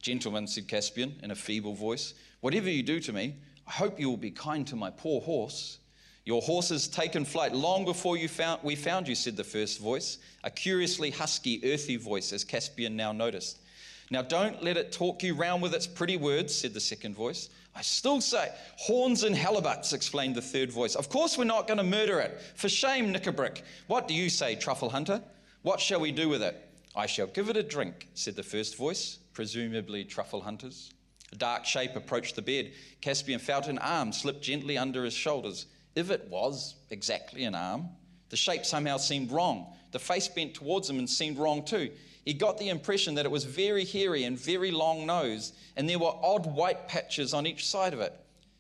Gentlemen, 0.04 0.46
said 0.46 0.68
Caspian 0.68 1.16
in 1.24 1.32
a 1.32 1.36
feeble 1.36 1.74
voice, 1.74 2.14
whatever 2.42 2.70
you 2.70 2.84
do 2.84 3.00
to 3.00 3.12
me, 3.12 3.38
I 3.68 3.72
hope 3.72 4.00
you 4.00 4.08
will 4.08 4.18
be 4.18 4.30
kind 4.30 4.68
to 4.68 4.76
my 4.76 4.92
poor 4.92 5.20
horse. 5.20 5.80
Your 6.26 6.44
horse 6.44 6.70
has 6.70 6.88
taken 6.88 7.26
flight 7.26 7.56
long 7.56 7.84
before 7.84 8.16
you 8.16 8.28
found, 8.28 8.62
we 8.62 8.76
found 8.76 9.08
you, 9.08 9.16
said 9.16 9.36
the 9.36 9.44
first 9.44 9.80
voice, 9.80 10.20
a 10.44 10.52
curiously 10.52 11.10
husky, 11.10 11.60
earthy 11.74 11.96
voice, 11.96 12.34
as 12.34 12.44
Caspian 12.44 12.96
now 12.96 13.12
noticed. 13.12 13.58
Now 14.12 14.22
don't 14.22 14.64
let 14.64 14.78
it 14.78 14.92
talk 14.92 15.22
you 15.22 15.36
round 15.36 15.62
with 15.62 15.76
its 15.76 15.86
pretty 15.86 16.18
words, 16.18 16.54
said 16.56 16.74
the 16.74 16.80
second 16.80 17.16
voice. 17.16 17.50
I 17.76 17.82
still 17.82 18.20
say, 18.20 18.52
horns 18.78 19.24
and 19.24 19.36
halibuts, 19.36 19.94
explained 19.94 20.36
the 20.36 20.42
third 20.42 20.72
voice. 20.72 20.96
Of 20.96 21.10
course 21.10 21.38
we're 21.38 21.44
not 21.44 21.68
going 21.68 21.78
to 21.78 21.84
murder 21.84 22.20
it. 22.20 22.40
For 22.56 22.68
shame, 22.68 23.14
Nikabrik. 23.14 23.62
What 23.88 24.08
do 24.08 24.14
you 24.14 24.30
say, 24.30 24.56
truffle 24.56 24.90
hunter? 24.90 25.22
What 25.62 25.80
shall 25.80 26.00
we 26.00 26.12
do 26.12 26.28
with 26.28 26.42
it? 26.42 26.56
I 26.96 27.06
shall 27.06 27.28
give 27.28 27.50
it 27.50 27.58
a 27.58 27.64
drink, 27.64 28.08
said 28.16 28.36
the 28.36 28.44
first 28.44 28.76
voice, 28.76 29.20
presumably 29.34 30.04
truffle 30.04 30.42
hunters. 30.42 30.92
A 31.32 31.36
dark 31.36 31.66
shape 31.66 31.96
approached 31.96 32.36
the 32.36 32.42
bed. 32.42 32.72
Caspian 33.02 33.40
felt 33.40 33.68
an 33.68 33.78
arm 33.78 34.12
slip 34.12 34.42
gently 34.42 34.78
under 34.78 35.06
his 35.06 35.14
shoulders. 35.14 35.68
If 35.96 36.10
it 36.10 36.28
was 36.30 36.76
exactly 36.90 37.44
an 37.44 37.54
arm, 37.54 37.90
the 38.30 38.38
shape 38.38 38.66
somehow 38.66 38.98
seemed 38.98 39.32
wrong. 39.32 39.74
The 39.92 40.00
face 40.00 40.28
bent 40.28 40.56
towards 40.56 40.90
him 40.90 40.98
and 40.98 41.10
seemed 41.10 41.38
wrong 41.38 41.64
too. 41.64 41.92
He 42.26 42.34
got 42.34 42.58
the 42.58 42.70
impression 42.70 43.16
that 43.16 43.26
it 43.26 43.32
was 43.32 43.44
very 43.44 43.86
hairy 43.86 44.24
and 44.24 44.38
very 44.38 44.72
long 44.72 45.06
nose, 45.06 45.54
and 45.76 45.90
there 45.90 46.00
were 46.00 46.14
odd 46.22 46.46
white 46.46 46.88
patches 46.88 47.34
on 47.34 47.48
each 47.48 47.68
side 47.68 47.94
of 47.94 48.02
it. 48.02 48.14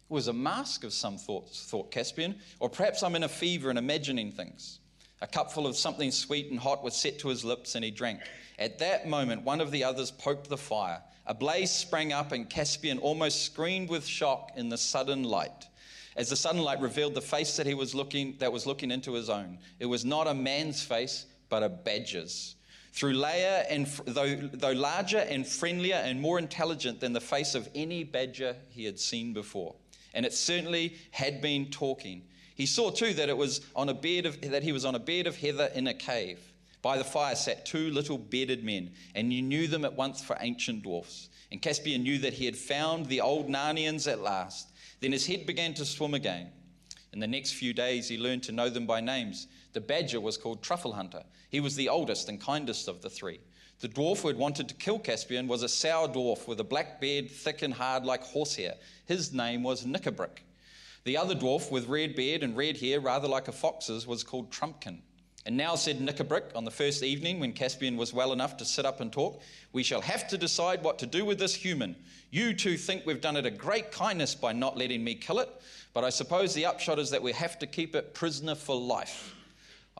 It 0.09 0.13
was 0.13 0.27
a 0.27 0.33
mask 0.33 0.83
of 0.83 0.93
some 0.93 1.17
sort, 1.17 1.49
thought 1.49 1.91
Caspian, 1.91 2.35
or 2.59 2.69
perhaps 2.69 3.03
I'm 3.03 3.15
in 3.15 3.23
a 3.23 3.29
fever 3.29 3.69
and 3.69 3.77
imagining 3.77 4.31
things. 4.31 4.79
A 5.21 5.27
cupful 5.27 5.67
of 5.67 5.75
something 5.75 6.11
sweet 6.11 6.49
and 6.49 6.59
hot 6.59 6.83
was 6.83 6.95
set 6.95 7.19
to 7.19 7.27
his 7.27 7.43
lips, 7.43 7.75
and 7.75 7.83
he 7.83 7.91
drank. 7.91 8.21
At 8.57 8.79
that 8.79 9.07
moment, 9.07 9.43
one 9.43 9.61
of 9.61 9.71
the 9.71 9.83
others 9.83 10.11
poked 10.11 10.49
the 10.49 10.57
fire. 10.57 11.01
A 11.25 11.33
blaze 11.33 11.71
sprang 11.71 12.13
up, 12.13 12.31
and 12.31 12.49
Caspian 12.49 12.97
almost 12.97 13.43
screamed 13.43 13.89
with 13.89 14.05
shock 14.05 14.51
in 14.55 14.69
the 14.69 14.77
sudden 14.77 15.23
light. 15.23 15.67
As 16.15 16.29
the 16.29 16.35
sunlight 16.35 16.81
revealed 16.81 17.13
the 17.13 17.21
face 17.21 17.55
that 17.57 17.67
he 17.67 17.73
was 17.73 17.93
looking, 17.93 18.35
that 18.39 18.51
was 18.51 18.65
looking 18.65 18.91
into 18.91 19.13
his 19.13 19.29
own, 19.29 19.59
it 19.79 19.85
was 19.85 20.03
not 20.03 20.27
a 20.27 20.33
man's 20.33 20.81
face, 20.81 21.25
but 21.49 21.63
a 21.63 21.69
badger's. 21.69 22.55
Through 22.91 23.13
layer 23.13 23.65
and 23.69 23.85
though, 24.05 24.35
though 24.35 24.71
larger 24.71 25.19
and 25.19 25.47
friendlier 25.47 25.95
and 25.95 26.19
more 26.19 26.39
intelligent 26.39 26.99
than 26.99 27.13
the 27.13 27.21
face 27.21 27.55
of 27.55 27.69
any 27.75 28.03
badger 28.03 28.55
he 28.69 28.85
had 28.85 28.99
seen 28.99 29.33
before, 29.33 29.75
and 30.13 30.25
it 30.25 30.33
certainly 30.33 30.95
had 31.11 31.41
been 31.41 31.69
talking. 31.69 32.23
He 32.55 32.65
saw 32.65 32.89
too 32.89 33.13
that 33.13 33.29
it 33.29 33.37
was 33.37 33.61
on 33.75 33.89
a 33.89 33.93
bed 33.93 34.25
of 34.25 34.41
that 34.41 34.63
he 34.63 34.71
was 34.71 34.85
on 34.85 34.95
a 34.95 34.99
bed 34.99 35.27
of 35.27 35.37
heather 35.37 35.69
in 35.73 35.87
a 35.87 35.93
cave. 35.93 36.39
By 36.81 36.97
the 36.97 37.03
fire 37.03 37.35
sat 37.35 37.65
two 37.65 37.91
little 37.91 38.17
bearded 38.17 38.63
men, 38.63 38.91
and 39.13 39.33
you 39.33 39.41
knew 39.41 39.67
them 39.67 39.85
at 39.85 39.93
once 39.93 40.21
for 40.21 40.37
ancient 40.39 40.83
dwarfs. 40.83 41.29
And 41.51 41.61
Caspian 41.61 42.03
knew 42.03 42.19
that 42.19 42.33
he 42.33 42.45
had 42.45 42.55
found 42.55 43.07
the 43.07 43.21
old 43.21 43.49
Narnians 43.49 44.09
at 44.09 44.21
last. 44.21 44.69
Then 45.01 45.11
his 45.11 45.25
head 45.25 45.45
began 45.45 45.73
to 45.75 45.85
swim 45.85 46.13
again. 46.13 46.51
In 47.11 47.19
the 47.19 47.27
next 47.27 47.53
few 47.53 47.73
days, 47.73 48.07
he 48.07 48.17
learned 48.17 48.43
to 48.43 48.51
know 48.51 48.69
them 48.69 48.85
by 48.85 49.01
names. 49.01 49.47
The 49.73 49.81
badger 49.81 50.19
was 50.19 50.37
called 50.37 50.61
Truffle 50.61 50.93
Hunter. 50.93 51.23
He 51.49 51.59
was 51.59 51.75
the 51.75 51.89
oldest 51.89 52.29
and 52.29 52.41
kindest 52.41 52.87
of 52.87 53.01
the 53.01 53.09
three. 53.09 53.39
The 53.79 53.87
dwarf 53.87 54.21
who 54.21 54.27
had 54.27 54.37
wanted 54.37 54.67
to 54.67 54.75
kill 54.75 54.99
Caspian 54.99 55.47
was 55.47 55.63
a 55.63 55.69
sour 55.69 56.07
dwarf 56.09 56.47
with 56.47 56.59
a 56.59 56.65
black 56.65 56.99
beard, 56.99 57.31
thick 57.31 57.61
and 57.61 57.73
hard 57.73 58.03
like 58.03 58.23
horsehair. 58.23 58.75
His 59.05 59.31
name 59.31 59.63
was 59.63 59.85
Nikabrik. 59.85 60.43
The 61.05 61.15
other 61.15 61.33
dwarf 61.33 61.71
with 61.71 61.87
red 61.87 62.15
beard 62.15 62.43
and 62.43 62.57
red 62.57 62.77
hair, 62.77 62.99
rather 62.99 63.27
like 63.27 63.47
a 63.47 63.53
fox's, 63.53 64.05
was 64.05 64.23
called 64.23 64.51
Trumpkin. 64.51 64.99
And 65.45 65.55
now, 65.55 65.75
said 65.75 65.99
Nikabrik 65.99 66.51
on 66.55 66.65
the 66.65 66.71
first 66.71 67.01
evening 67.01 67.39
when 67.39 67.53
Caspian 67.53 67.95
was 67.95 68.13
well 68.13 68.33
enough 68.33 68.57
to 68.57 68.65
sit 68.65 68.85
up 68.85 68.99
and 68.99 69.11
talk, 69.11 69.41
we 69.71 69.83
shall 69.83 70.01
have 70.01 70.27
to 70.27 70.37
decide 70.37 70.83
what 70.83 70.99
to 70.99 71.05
do 71.05 71.23
with 71.23 71.39
this 71.39 71.55
human. 71.55 71.95
You 72.31 72.53
two 72.53 72.75
think 72.75 73.05
we've 73.05 73.21
done 73.21 73.37
it 73.37 73.45
a 73.45 73.51
great 73.51 73.91
kindness 73.91 74.35
by 74.35 74.51
not 74.51 74.77
letting 74.77 75.03
me 75.03 75.15
kill 75.15 75.39
it, 75.39 75.49
but 75.93 76.03
I 76.03 76.09
suppose 76.09 76.53
the 76.53 76.65
upshot 76.65 76.99
is 76.99 77.09
that 77.11 77.23
we 77.23 77.31
have 77.31 77.57
to 77.59 77.67
keep 77.67 77.95
it 77.95 78.13
prisoner 78.13 78.55
for 78.55 78.75
life. 78.75 79.35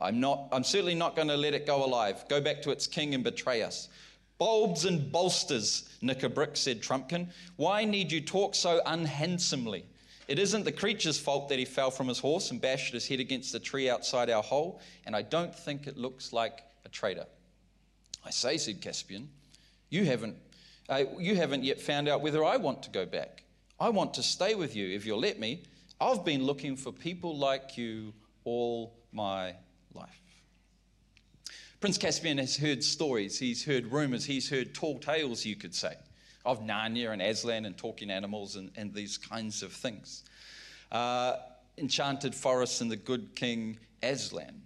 I'm, 0.00 0.20
not, 0.20 0.48
I'm 0.52 0.64
certainly 0.64 0.94
not 0.94 1.14
going 1.14 1.28
to 1.28 1.36
let 1.36 1.54
it 1.54 1.66
go 1.66 1.84
alive, 1.84 2.24
go 2.28 2.40
back 2.40 2.62
to 2.62 2.70
its 2.70 2.86
king 2.86 3.14
and 3.14 3.22
betray 3.22 3.62
us. 3.62 3.88
Bulbs 4.38 4.86
and 4.86 5.12
bolsters, 5.12 5.88
Nikabrik, 6.02 6.56
said 6.56 6.80
Trumpkin. 6.80 7.28
Why 7.56 7.84
need 7.84 8.10
you 8.10 8.22
talk 8.22 8.54
so 8.54 8.80
unhandsomely? 8.86 9.84
It 10.28 10.38
isn't 10.38 10.64
the 10.64 10.72
creature's 10.72 11.18
fault 11.18 11.50
that 11.50 11.58
he 11.58 11.66
fell 11.66 11.90
from 11.90 12.08
his 12.08 12.18
horse 12.18 12.50
and 12.50 12.60
bashed 12.60 12.94
his 12.94 13.06
head 13.06 13.20
against 13.20 13.52
the 13.52 13.60
tree 13.60 13.90
outside 13.90 14.30
our 14.30 14.42
hole, 14.42 14.80
and 15.04 15.14
I 15.14 15.22
don't 15.22 15.54
think 15.54 15.86
it 15.86 15.98
looks 15.98 16.32
like 16.32 16.62
a 16.86 16.88
traitor. 16.88 17.26
I 18.24 18.30
say, 18.30 18.56
said 18.56 18.80
Caspian, 18.80 19.28
you 19.90 20.04
haven't, 20.04 20.36
uh, 20.88 21.04
you 21.18 21.34
haven't 21.34 21.64
yet 21.64 21.80
found 21.80 22.08
out 22.08 22.22
whether 22.22 22.44
I 22.44 22.56
want 22.56 22.82
to 22.84 22.90
go 22.90 23.04
back. 23.04 23.42
I 23.78 23.88
want 23.90 24.14
to 24.14 24.22
stay 24.22 24.54
with 24.54 24.76
you 24.76 24.88
if 24.88 25.04
you'll 25.04 25.20
let 25.20 25.38
me. 25.38 25.64
I've 26.00 26.24
been 26.24 26.44
looking 26.44 26.76
for 26.76 26.92
people 26.92 27.36
like 27.36 27.76
you 27.76 28.14
all 28.44 28.94
my 29.12 29.54
life. 29.94 30.20
Prince 31.80 31.98
Caspian 31.98 32.38
has 32.38 32.56
heard 32.56 32.84
stories, 32.84 33.38
he's 33.38 33.64
heard 33.64 33.86
rumors, 33.86 34.24
he's 34.24 34.50
heard 34.50 34.74
tall 34.74 34.98
tales, 34.98 35.44
you 35.44 35.56
could 35.56 35.74
say 35.74 35.94
of 36.44 36.62
Narnia 36.62 37.12
and 37.12 37.20
Aslan 37.20 37.64
and 37.66 37.76
talking 37.76 38.10
animals 38.10 38.56
and, 38.56 38.70
and 38.76 38.94
these 38.94 39.18
kinds 39.18 39.62
of 39.62 39.72
things. 39.72 40.24
Uh, 40.90 41.34
enchanted 41.78 42.34
forests 42.34 42.80
and 42.80 42.90
the 42.90 42.96
good 42.96 43.34
king 43.34 43.78
Aslan. 44.02 44.62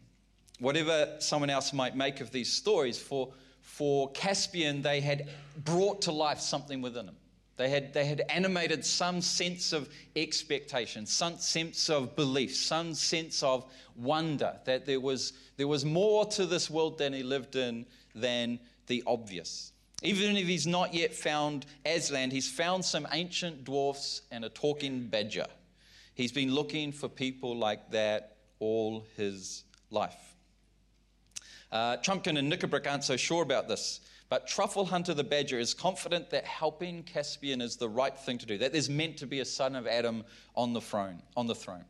Whatever 0.60 1.16
someone 1.18 1.50
else 1.50 1.72
might 1.72 1.96
make 1.96 2.20
of 2.20 2.30
these 2.30 2.52
stories, 2.52 2.98
for, 2.98 3.32
for 3.60 4.10
Caspian, 4.12 4.82
they 4.82 5.00
had 5.00 5.28
brought 5.64 6.02
to 6.02 6.12
life 6.12 6.40
something 6.40 6.80
within 6.80 7.08
him. 7.08 7.16
They 7.56 7.68
had, 7.68 7.92
they 7.92 8.04
had 8.04 8.22
animated 8.28 8.84
some 8.84 9.20
sense 9.20 9.72
of 9.72 9.88
expectation, 10.16 11.06
some 11.06 11.38
sense 11.38 11.88
of 11.88 12.16
belief, 12.16 12.56
some 12.56 12.94
sense 12.94 13.42
of 13.42 13.64
wonder 13.94 14.56
that 14.64 14.86
there 14.86 15.00
was, 15.00 15.34
there 15.56 15.68
was 15.68 15.84
more 15.84 16.26
to 16.26 16.46
this 16.46 16.68
world 16.68 16.98
than 16.98 17.12
he 17.12 17.22
lived 17.22 17.54
in 17.54 17.86
than 18.14 18.58
the 18.88 19.02
obvious. 19.06 19.72
Even 20.02 20.36
if 20.36 20.46
he's 20.46 20.66
not 20.66 20.92
yet 20.92 21.14
found 21.14 21.64
Aslan, 21.86 22.30
he's 22.30 22.50
found 22.50 22.84
some 22.84 23.06
ancient 23.12 23.64
dwarfs 23.64 24.22
and 24.30 24.44
a 24.44 24.48
talking 24.48 25.06
badger. 25.06 25.46
He's 26.14 26.32
been 26.32 26.52
looking 26.52 26.92
for 26.92 27.08
people 27.08 27.56
like 27.56 27.90
that 27.92 28.36
all 28.58 29.06
his 29.16 29.64
life. 29.90 30.34
Uh, 31.72 31.96
Trumpkin 31.96 32.38
and 32.38 32.52
Nikabrik 32.52 32.88
aren't 32.90 33.04
so 33.04 33.16
sure 33.16 33.42
about 33.42 33.68
this, 33.68 34.00
but 34.34 34.48
Truffle 34.48 34.84
Hunter 34.84 35.14
the 35.14 35.22
Badger 35.22 35.60
is 35.60 35.74
confident 35.74 36.28
that 36.30 36.44
helping 36.44 37.04
Caspian 37.04 37.60
is 37.60 37.76
the 37.76 37.88
right 37.88 38.18
thing 38.18 38.36
to 38.38 38.46
do, 38.46 38.58
that 38.58 38.72
there's 38.72 38.90
meant 38.90 39.16
to 39.18 39.28
be 39.28 39.38
a 39.38 39.44
son 39.44 39.76
of 39.76 39.86
Adam 39.86 40.24
on 40.56 40.72
the 40.72 40.80
throne. 40.80 41.22
On 41.36 41.46
the 41.46 41.54
throne. 41.54 41.84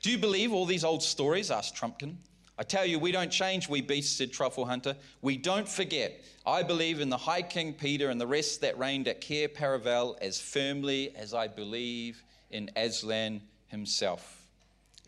Do 0.00 0.12
you 0.12 0.16
believe 0.16 0.52
all 0.52 0.64
these 0.64 0.84
old 0.84 1.02
stories? 1.02 1.50
asked 1.50 1.74
Trumpkin. 1.74 2.14
I 2.56 2.62
tell 2.62 2.86
you, 2.86 3.00
we 3.00 3.10
don't 3.10 3.32
change, 3.32 3.68
we 3.68 3.80
beasts, 3.80 4.16
said 4.16 4.32
Truffle 4.32 4.64
Hunter. 4.64 4.94
We 5.22 5.36
don't 5.36 5.68
forget. 5.68 6.22
I 6.46 6.62
believe 6.62 7.00
in 7.00 7.10
the 7.10 7.16
High 7.16 7.42
King 7.42 7.72
Peter 7.72 8.10
and 8.10 8.20
the 8.20 8.28
rest 8.28 8.60
that 8.60 8.78
reigned 8.78 9.08
at 9.08 9.20
Cair 9.20 9.48
Paravel 9.48 10.16
as 10.22 10.40
firmly 10.40 11.12
as 11.16 11.34
I 11.34 11.48
believe 11.48 12.22
in 12.52 12.70
Aslan 12.76 13.42
himself. 13.66 14.46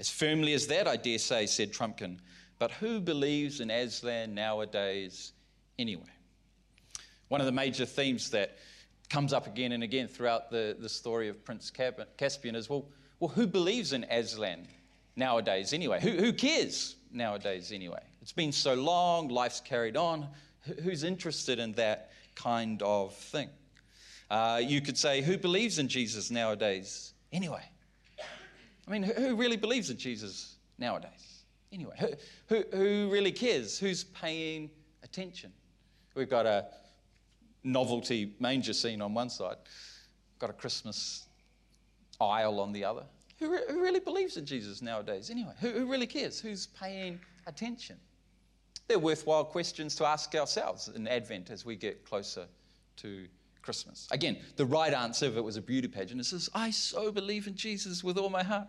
As 0.00 0.10
firmly 0.10 0.54
as 0.54 0.66
that, 0.66 0.88
I 0.88 0.96
dare 0.96 1.20
say, 1.20 1.46
said 1.46 1.72
Trumpkin. 1.72 2.18
But 2.58 2.72
who 2.72 2.98
believes 2.98 3.60
in 3.60 3.70
Aslan 3.70 4.34
nowadays 4.34 5.34
anyway? 5.78 6.10
One 7.34 7.40
of 7.40 7.46
the 7.46 7.52
major 7.52 7.84
themes 7.84 8.30
that 8.30 8.58
comes 9.10 9.32
up 9.32 9.48
again 9.48 9.72
and 9.72 9.82
again 9.82 10.06
throughout 10.06 10.52
the, 10.52 10.76
the 10.78 10.88
story 10.88 11.28
of 11.28 11.44
Prince 11.44 11.72
Caspian 12.16 12.54
is 12.54 12.70
well, 12.70 12.86
well, 13.18 13.28
who 13.28 13.48
believes 13.48 13.92
in 13.92 14.04
Aslan 14.04 14.68
nowadays 15.16 15.72
anyway? 15.72 16.00
Who, 16.00 16.10
who 16.10 16.32
cares? 16.32 16.94
nowadays, 17.10 17.72
anyway. 17.72 17.98
It's 18.22 18.30
been 18.30 18.52
so 18.52 18.74
long, 18.74 19.26
life's 19.26 19.60
carried 19.60 19.96
on. 19.96 20.28
Who's 20.84 21.02
interested 21.02 21.58
in 21.58 21.72
that 21.72 22.12
kind 22.36 22.80
of 22.82 23.12
thing? 23.16 23.48
Uh, 24.30 24.60
you 24.64 24.80
could 24.80 24.96
say, 24.96 25.20
who 25.20 25.36
believes 25.36 25.80
in 25.80 25.88
Jesus 25.88 26.30
nowadays, 26.30 27.14
anyway? 27.32 27.64
I 28.86 28.90
mean, 28.92 29.02
who 29.02 29.34
really 29.34 29.56
believes 29.56 29.90
in 29.90 29.96
Jesus 29.96 30.54
nowadays? 30.78 31.42
Anyway, 31.72 31.96
who, 31.98 32.06
who, 32.46 32.64
who 32.76 33.10
really 33.10 33.32
cares? 33.32 33.76
Who's 33.76 34.04
paying 34.04 34.70
attention? 35.02 35.52
We've 36.14 36.30
got 36.30 36.46
a 36.46 36.66
novelty 37.64 38.34
manger 38.38 38.72
scene 38.72 39.00
on 39.00 39.14
one 39.14 39.30
side, 39.30 39.56
got 40.38 40.50
a 40.50 40.52
Christmas 40.52 41.26
aisle 42.20 42.60
on 42.60 42.72
the 42.72 42.84
other. 42.84 43.04
Who, 43.38 43.50
re- 43.50 43.64
who 43.68 43.82
really 43.82 44.00
believes 44.00 44.36
in 44.36 44.46
Jesus 44.46 44.80
nowadays, 44.82 45.30
anyway? 45.30 45.52
Who, 45.60 45.70
who 45.70 45.86
really 45.90 46.06
cares? 46.06 46.38
Who's 46.40 46.66
paying 46.66 47.18
attention? 47.46 47.96
They're 48.86 48.98
worthwhile 48.98 49.44
questions 49.44 49.96
to 49.96 50.06
ask 50.06 50.34
ourselves 50.34 50.88
in 50.88 51.08
Advent 51.08 51.50
as 51.50 51.64
we 51.64 51.74
get 51.74 52.04
closer 52.04 52.46
to 52.96 53.26
Christmas. 53.62 54.06
Again, 54.10 54.36
the 54.56 54.66
right 54.66 54.92
answer, 54.92 55.26
if 55.26 55.36
it 55.36 55.40
was 55.42 55.56
a 55.56 55.62
beauty 55.62 55.88
pageant, 55.88 56.20
is 56.20 56.28
says, 56.28 56.50
I 56.54 56.70
so 56.70 57.10
believe 57.10 57.46
in 57.46 57.56
Jesus 57.56 58.04
with 58.04 58.18
all 58.18 58.28
my 58.28 58.42
heart. 58.42 58.68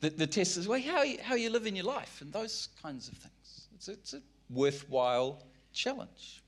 The, 0.00 0.10
the 0.10 0.26
test 0.26 0.56
is, 0.56 0.68
well, 0.68 0.80
how 0.80 0.98
are, 0.98 1.06
you, 1.06 1.18
how 1.22 1.34
are 1.34 1.38
you 1.38 1.50
living 1.50 1.74
your 1.74 1.86
life? 1.86 2.20
And 2.20 2.32
those 2.32 2.68
kinds 2.82 3.08
of 3.08 3.16
things. 3.16 3.68
It's, 3.74 3.88
it's 3.88 4.12
a 4.14 4.20
worthwhile 4.50 5.42
challenge. 5.72 6.42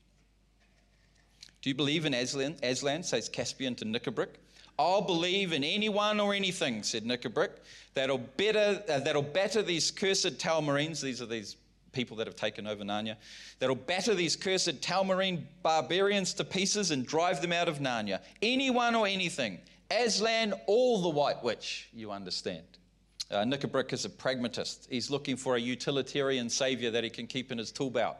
Do 1.63 1.69
you 1.69 1.75
believe 1.75 2.05
in 2.05 2.13
Aslan? 2.13 2.57
Aslan, 2.61 3.03
says 3.03 3.29
Caspian 3.29 3.73
to 3.75 3.85
Nikabrik. 3.85 4.35
I'll 4.77 5.01
believe 5.01 5.53
in 5.53 5.63
anyone 5.63 6.19
or 6.19 6.33
anything, 6.33 6.83
said 6.83 7.05
Nikabrik, 7.05 7.51
that'll, 7.93 8.17
better, 8.17 8.83
uh, 8.89 8.99
that'll 8.99 9.21
batter 9.21 9.61
these 9.61 9.89
cursed 9.89 10.37
Telmarines, 10.39 10.99
these 10.99 11.21
are 11.21 11.25
these 11.25 11.55
people 11.93 12.17
that 12.17 12.27
have 12.27 12.35
taken 12.35 12.67
over 12.67 12.83
Narnia, 12.83 13.15
that'll 13.59 13.75
batter 13.77 14.13
these 14.13 14.35
cursed 14.35 14.81
Telmarine 14.81 15.43
barbarians 15.61 16.33
to 16.33 16.43
pieces 16.43 16.91
and 16.91 17.05
drive 17.05 17.41
them 17.41 17.53
out 17.53 17.69
of 17.69 17.79
Narnia. 17.79 18.19
Anyone 18.41 18.93
or 18.93 19.07
anything. 19.07 19.59
Aslan, 19.89 20.53
all 20.65 21.01
the 21.01 21.09
White 21.09 21.41
Witch, 21.43 21.87
you 21.93 22.11
understand. 22.11 22.65
Uh, 23.31 23.45
is 23.45 24.05
a 24.05 24.09
pragmatist. 24.09 24.87
He's 24.89 25.09
looking 25.09 25.37
for 25.37 25.55
a 25.55 25.59
utilitarian 25.59 26.49
savior 26.49 26.91
that 26.91 27.05
he 27.05 27.09
can 27.09 27.25
keep 27.25 27.51
in 27.51 27.57
his 27.57 27.71
tool 27.71 27.89
belt. 27.89 28.17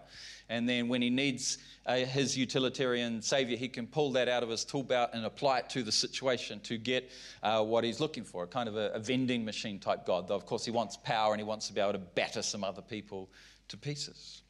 And 0.49 0.67
then 0.67 0.87
when 0.87 1.01
he 1.01 1.09
needs 1.09 1.57
uh, 1.85 1.97
his 1.97 2.37
utilitarian 2.37 3.21
savior, 3.21 3.57
he 3.57 3.67
can 3.67 3.87
pull 3.87 4.11
that 4.13 4.29
out 4.29 4.43
of 4.43 4.49
his 4.49 4.63
tool 4.63 4.83
belt 4.83 5.09
and 5.13 5.25
apply 5.25 5.59
it 5.59 5.69
to 5.69 5.83
the 5.83 5.91
situation 5.91 6.59
to 6.61 6.77
get 6.77 7.09
uh, 7.41 7.63
what 7.63 7.83
he's 7.83 7.99
looking 7.99 8.23
for, 8.23 8.47
kind 8.47 8.69
of 8.69 8.77
a, 8.77 8.91
a 8.91 8.99
vending 8.99 9.43
machine 9.43 9.79
type 9.79 10.05
God. 10.05 10.27
Though, 10.27 10.35
of 10.35 10.45
course, 10.45 10.63
he 10.63 10.71
wants 10.71 10.97
power 10.97 11.33
and 11.33 11.41
he 11.41 11.45
wants 11.45 11.67
to 11.67 11.73
be 11.73 11.81
able 11.81 11.93
to 11.93 11.99
batter 11.99 12.41
some 12.41 12.63
other 12.63 12.81
people 12.81 13.29
to 13.67 13.77
pieces. 13.77 14.41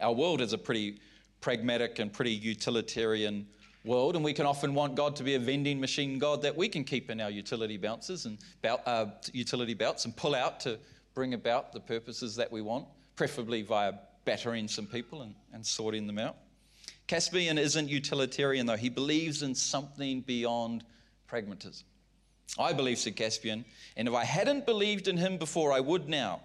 Our 0.00 0.12
world 0.12 0.40
is 0.40 0.52
a 0.52 0.58
pretty 0.58 1.00
pragmatic 1.40 1.98
and 1.98 2.12
pretty 2.12 2.32
utilitarian 2.32 3.46
world, 3.84 4.16
and 4.16 4.24
we 4.24 4.32
can 4.32 4.46
often 4.46 4.72
want 4.72 4.94
God 4.94 5.14
to 5.16 5.22
be 5.22 5.34
a 5.34 5.38
vending 5.38 5.78
machine 5.78 6.18
God 6.18 6.40
that 6.42 6.56
we 6.56 6.68
can 6.68 6.84
keep 6.84 7.10
in 7.10 7.20
our 7.20 7.30
utility 7.30 7.76
bounces 7.76 8.24
and 8.24 8.38
belt, 8.62 8.80
uh, 8.86 9.06
utility 9.32 9.74
belts 9.74 10.06
and 10.06 10.16
pull 10.16 10.34
out 10.34 10.58
to 10.60 10.78
bring 11.12 11.34
about 11.34 11.72
the 11.72 11.80
purposes 11.80 12.34
that 12.36 12.50
we 12.50 12.62
want, 12.62 12.86
preferably 13.14 13.60
via 13.60 13.92
battering 14.24 14.68
some 14.68 14.86
people 14.86 15.22
and, 15.22 15.34
and 15.52 15.64
sorting 15.64 16.06
them 16.06 16.18
out. 16.18 16.36
Caspian 17.06 17.58
isn't 17.58 17.88
utilitarian, 17.88 18.66
though. 18.66 18.76
He 18.76 18.88
believes 18.88 19.42
in 19.42 19.54
something 19.54 20.22
beyond 20.22 20.84
pragmatism. 21.26 21.86
I 22.58 22.72
believe, 22.72 22.98
said 22.98 23.16
Caspian, 23.16 23.64
and 23.96 24.08
if 24.08 24.14
I 24.14 24.24
hadn't 24.24 24.66
believed 24.66 25.08
in 25.08 25.16
him 25.16 25.38
before, 25.38 25.72
I 25.72 25.80
would 25.80 26.08
now. 26.08 26.40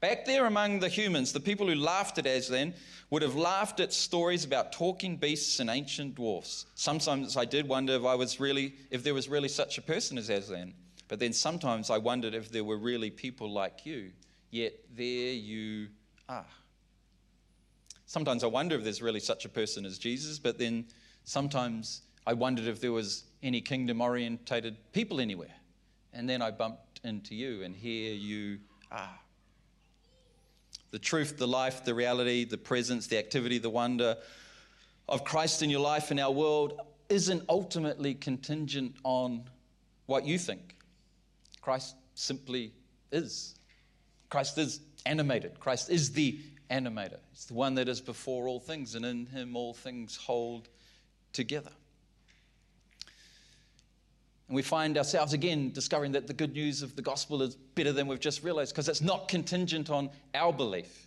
Back 0.00 0.24
there 0.24 0.46
among 0.46 0.80
the 0.80 0.88
humans, 0.88 1.32
the 1.32 1.40
people 1.40 1.68
who 1.68 1.74
laughed 1.74 2.16
at 2.18 2.26
Aslan 2.26 2.72
would 3.10 3.20
have 3.20 3.36
laughed 3.36 3.80
at 3.80 3.92
stories 3.92 4.44
about 4.44 4.72
talking 4.72 5.16
beasts 5.16 5.60
and 5.60 5.68
ancient 5.68 6.14
dwarfs. 6.14 6.64
Sometimes 6.74 7.36
I 7.36 7.44
did 7.44 7.68
wonder 7.68 7.92
if 7.94 8.04
I 8.04 8.14
was 8.14 8.40
really 8.40 8.74
if 8.90 9.02
there 9.02 9.12
was 9.12 9.28
really 9.28 9.48
such 9.48 9.76
a 9.76 9.82
person 9.82 10.16
as 10.16 10.30
Aslan. 10.30 10.72
But 11.08 11.18
then 11.18 11.32
sometimes 11.32 11.90
I 11.90 11.98
wondered 11.98 12.34
if 12.34 12.50
there 12.50 12.64
were 12.64 12.78
really 12.78 13.10
people 13.10 13.50
like 13.50 13.84
you. 13.84 14.12
Yet 14.50 14.74
there 14.96 15.32
you 15.32 15.88
are. 16.28 16.46
Sometimes 18.10 18.42
I 18.42 18.48
wonder 18.48 18.74
if 18.74 18.82
there's 18.82 19.00
really 19.00 19.20
such 19.20 19.44
a 19.44 19.48
person 19.48 19.86
as 19.86 19.96
Jesus, 19.96 20.40
but 20.40 20.58
then 20.58 20.84
sometimes 21.22 22.02
I 22.26 22.32
wondered 22.32 22.66
if 22.66 22.80
there 22.80 22.90
was 22.90 23.22
any 23.40 23.60
kingdom 23.60 24.00
orientated 24.00 24.76
people 24.92 25.20
anywhere. 25.20 25.54
And 26.12 26.28
then 26.28 26.42
I 26.42 26.50
bumped 26.50 26.98
into 27.04 27.36
you, 27.36 27.62
and 27.62 27.72
here 27.72 28.12
you 28.12 28.58
are. 28.90 29.16
The 30.90 30.98
truth, 30.98 31.38
the 31.38 31.46
life, 31.46 31.84
the 31.84 31.94
reality, 31.94 32.44
the 32.44 32.58
presence, 32.58 33.06
the 33.06 33.16
activity, 33.16 33.58
the 33.58 33.70
wonder 33.70 34.16
of 35.08 35.22
Christ 35.22 35.62
in 35.62 35.70
your 35.70 35.78
life 35.78 36.10
and 36.10 36.18
our 36.18 36.32
world 36.32 36.80
isn't 37.08 37.44
ultimately 37.48 38.14
contingent 38.14 38.96
on 39.04 39.44
what 40.06 40.24
you 40.24 40.36
think. 40.36 40.74
Christ 41.60 41.94
simply 42.16 42.72
is. 43.12 43.54
Christ 44.30 44.58
is 44.58 44.80
animated. 45.06 45.60
Christ 45.60 45.90
is 45.90 46.10
the 46.10 46.40
animator. 46.70 47.18
It's 47.32 47.46
the 47.46 47.54
one 47.54 47.74
that 47.74 47.88
is 47.88 48.00
before 48.00 48.48
all 48.48 48.60
things, 48.60 48.94
and 48.94 49.04
in 49.04 49.26
him 49.26 49.56
all 49.56 49.74
things 49.74 50.16
hold 50.16 50.68
together. 51.32 51.72
And 54.48 54.56
we 54.56 54.62
find 54.62 54.98
ourselves 54.98 55.32
again 55.32 55.70
discovering 55.72 56.12
that 56.12 56.26
the 56.26 56.32
good 56.32 56.54
news 56.54 56.82
of 56.82 56.96
the 56.96 57.02
gospel 57.02 57.42
is 57.42 57.54
better 57.54 57.92
than 57.92 58.08
we've 58.08 58.18
just 58.18 58.42
realized 58.42 58.72
because 58.72 58.88
it's 58.88 59.00
not 59.00 59.28
contingent 59.28 59.90
on 59.90 60.10
our 60.34 60.52
belief 60.52 61.06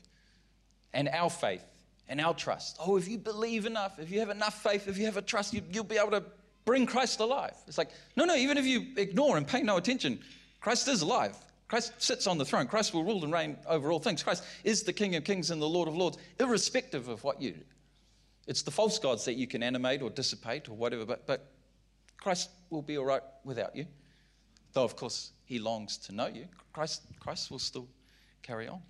and 0.93 1.09
our 1.09 1.29
faith 1.29 1.65
and 2.07 2.21
our 2.21 2.33
trust. 2.33 2.77
Oh, 2.79 2.95
if 2.95 3.07
you 3.07 3.17
believe 3.17 3.65
enough, 3.65 3.99
if 3.99 4.11
you 4.11 4.19
have 4.19 4.29
enough 4.29 4.61
faith, 4.61 4.87
if 4.87 4.97
you 4.97 5.05
have 5.05 5.17
a 5.17 5.21
trust, 5.21 5.53
you, 5.53 5.61
will 5.73 5.83
be 5.83 5.97
able 5.97 6.11
to 6.11 6.23
bring 6.65 6.85
Christ 6.85 7.19
alive. 7.19 7.55
It's 7.67 7.77
like, 7.77 7.89
no, 8.15 8.25
no, 8.25 8.35
even 8.35 8.57
if 8.57 8.65
you 8.65 8.87
ignore 8.97 9.35
and 9.35 9.45
pay 9.45 9.61
no 9.61 9.77
attention, 9.77 10.19
Christ 10.61 10.87
is 10.87 11.01
alive. 11.01 11.35
Christ 11.73 11.93
sits 11.97 12.27
on 12.27 12.37
the 12.37 12.45
throne. 12.45 12.67
Christ 12.67 12.93
will 12.93 13.03
rule 13.03 13.23
and 13.23 13.33
reign 13.33 13.57
over 13.65 13.91
all 13.91 13.97
things. 13.97 14.21
Christ 14.21 14.43
is 14.63 14.83
the 14.83 14.93
King 14.93 15.15
of 15.15 15.23
kings 15.23 15.49
and 15.49 15.59
the 15.59 15.67
Lord 15.67 15.87
of 15.87 15.95
lords, 15.95 16.19
irrespective 16.39 17.07
of 17.07 17.23
what 17.23 17.41
you 17.41 17.53
do. 17.53 17.63
It's 18.45 18.61
the 18.61 18.69
false 18.69 18.99
gods 18.99 19.25
that 19.25 19.37
you 19.37 19.47
can 19.47 19.63
animate 19.63 20.03
or 20.03 20.11
dissipate 20.11 20.69
or 20.69 20.73
whatever, 20.73 21.03
but, 21.03 21.25
but 21.25 21.51
Christ 22.21 22.51
will 22.69 22.83
be 22.83 22.99
all 22.99 23.05
right 23.05 23.23
without 23.43 23.75
you. 23.75 23.87
Though, 24.73 24.83
of 24.83 24.95
course, 24.95 25.31
he 25.45 25.57
longs 25.57 25.97
to 25.97 26.13
know 26.13 26.27
you. 26.27 26.45
Christ, 26.73 27.07
Christ 27.19 27.49
will 27.49 27.57
still 27.57 27.87
carry 28.43 28.67
on. 28.67 28.83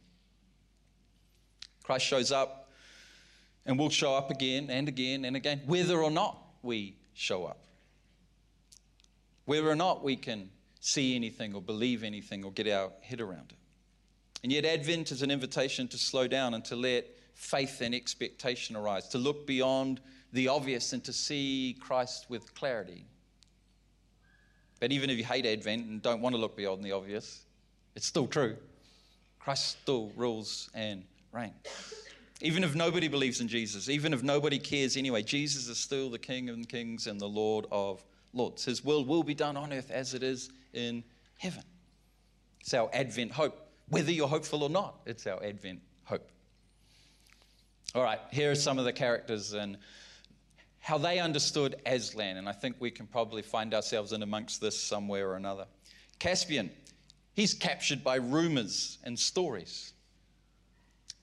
Christ 1.83 2.05
shows 2.05 2.33
up 2.33 2.69
and 3.65 3.79
will 3.79 3.91
show 3.91 4.13
up 4.13 4.29
again 4.29 4.69
and 4.69 4.89
again 4.89 5.23
and 5.23 5.37
again, 5.37 5.61
whether 5.67 6.03
or 6.03 6.11
not 6.11 6.37
we 6.63 6.97
show 7.13 7.45
up. 7.45 7.63
Whether 9.45 9.69
or 9.69 9.75
not 9.77 10.03
we 10.03 10.17
can 10.17 10.49
see 10.85 11.15
anything 11.15 11.53
or 11.55 11.61
believe 11.61 12.03
anything 12.03 12.43
or 12.43 12.51
get 12.51 12.67
our 12.67 12.91
head 13.01 13.21
around 13.21 13.51
it. 13.51 13.57
And 14.43 14.51
yet, 14.51 14.65
Advent 14.65 15.11
is 15.11 15.21
an 15.21 15.31
invitation 15.31 15.87
to 15.87 15.97
slow 15.97 16.27
down 16.27 16.53
and 16.53 16.65
to 16.65 16.75
let 16.75 17.07
faith 17.33 17.79
and 17.79 17.95
expectation 17.95 18.75
arise, 18.75 19.07
to 19.09 19.17
look 19.17 19.47
beyond 19.47 20.01
the 20.33 20.49
obvious 20.49 20.91
and 20.91 21.01
to 21.05 21.13
see 21.13 21.77
Christ 21.79 22.25
with 22.27 22.53
clarity. 22.53 23.05
But 24.81 24.91
even 24.91 25.09
if 25.09 25.17
you 25.17 25.23
hate 25.23 25.45
Advent 25.45 25.85
and 25.85 26.01
don't 26.01 26.21
want 26.21 26.35
to 26.35 26.41
look 26.41 26.57
beyond 26.57 26.83
the 26.83 26.91
obvious, 26.91 27.43
it's 27.95 28.05
still 28.05 28.27
true. 28.27 28.57
Christ 29.39 29.77
still 29.81 30.11
rules 30.17 30.69
and 30.73 31.05
reigns. 31.31 31.53
Even 32.41 32.61
if 32.65 32.75
nobody 32.75 33.07
believes 33.07 33.39
in 33.39 33.47
Jesus, 33.47 33.87
even 33.87 34.13
if 34.13 34.21
nobody 34.21 34.59
cares 34.59 34.97
anyway, 34.97 35.23
Jesus 35.23 35.69
is 35.69 35.77
still 35.77 36.09
the 36.09 36.19
King 36.19 36.49
of 36.49 36.67
kings 36.67 37.07
and 37.07 37.21
the 37.21 37.29
Lord 37.29 37.67
of 37.71 38.03
lords. 38.33 38.65
His 38.65 38.83
will 38.83 39.05
will 39.05 39.23
be 39.23 39.33
done 39.33 39.55
on 39.55 39.71
earth 39.71 39.89
as 39.89 40.13
it 40.13 40.23
is 40.23 40.49
in 40.73 41.03
heaven. 41.37 41.63
It's 42.61 42.73
our 42.73 42.89
Advent 42.93 43.31
hope. 43.31 43.59
Whether 43.89 44.11
you're 44.11 44.27
hopeful 44.27 44.63
or 44.63 44.69
not, 44.69 45.01
it's 45.05 45.27
our 45.27 45.43
Advent 45.43 45.81
hope. 46.05 46.29
All 47.95 48.03
right, 48.03 48.19
here 48.31 48.51
are 48.51 48.55
some 48.55 48.79
of 48.79 48.85
the 48.85 48.93
characters 48.93 49.53
and 49.53 49.77
how 50.79 50.97
they 50.97 51.19
understood 51.19 51.75
Aslan, 51.85 52.37
and 52.37 52.49
I 52.49 52.51
think 52.51 52.75
we 52.79 52.91
can 52.91 53.07
probably 53.07 53.41
find 53.41 53.73
ourselves 53.73 54.11
in 54.11 54.23
amongst 54.23 54.59
this 54.59 54.79
somewhere 54.79 55.29
or 55.29 55.35
another. 55.35 55.65
Caspian, 56.19 56.69
he's 57.33 57.53
captured 57.53 58.03
by 58.03 58.15
rumors 58.15 58.97
and 59.03 59.17
stories. 59.17 59.93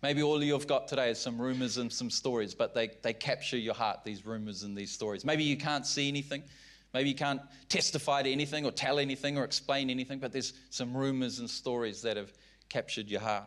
Maybe 0.03 0.23
all 0.23 0.43
you've 0.43 0.67
got 0.67 0.89
today 0.89 1.11
is 1.11 1.19
some 1.19 1.41
rumors 1.41 1.77
and 1.77 1.93
some 1.93 2.09
stories, 2.09 2.55
but 2.55 2.75
they, 2.75 2.91
they 3.03 3.13
capture 3.13 3.59
your 3.59 3.75
heart, 3.75 4.03
these 4.03 4.25
rumors 4.25 4.63
and 4.63 4.75
these 4.75 4.91
stories. 4.91 5.27
Maybe 5.27 5.45
you 5.45 5.59
can't 5.59 5.87
see 5.87 6.09
anything. 6.09 6.43
Maybe 6.93 7.09
you 7.09 7.15
can't 7.15 7.41
testify 7.69 8.23
to 8.23 8.31
anything 8.31 8.65
or 8.65 8.73
tell 8.73 8.99
anything 8.99 9.39
or 9.39 9.45
explain 9.45 9.91
anything, 9.91 10.19
but 10.19 10.33
there's 10.33 10.55
some 10.71 10.97
rumors 10.97 11.39
and 11.39 11.49
stories 11.49 12.03
that 12.03 12.17
have 12.17 12.33
captured 12.69 13.09
your 13.09 13.21
heart. 13.21 13.45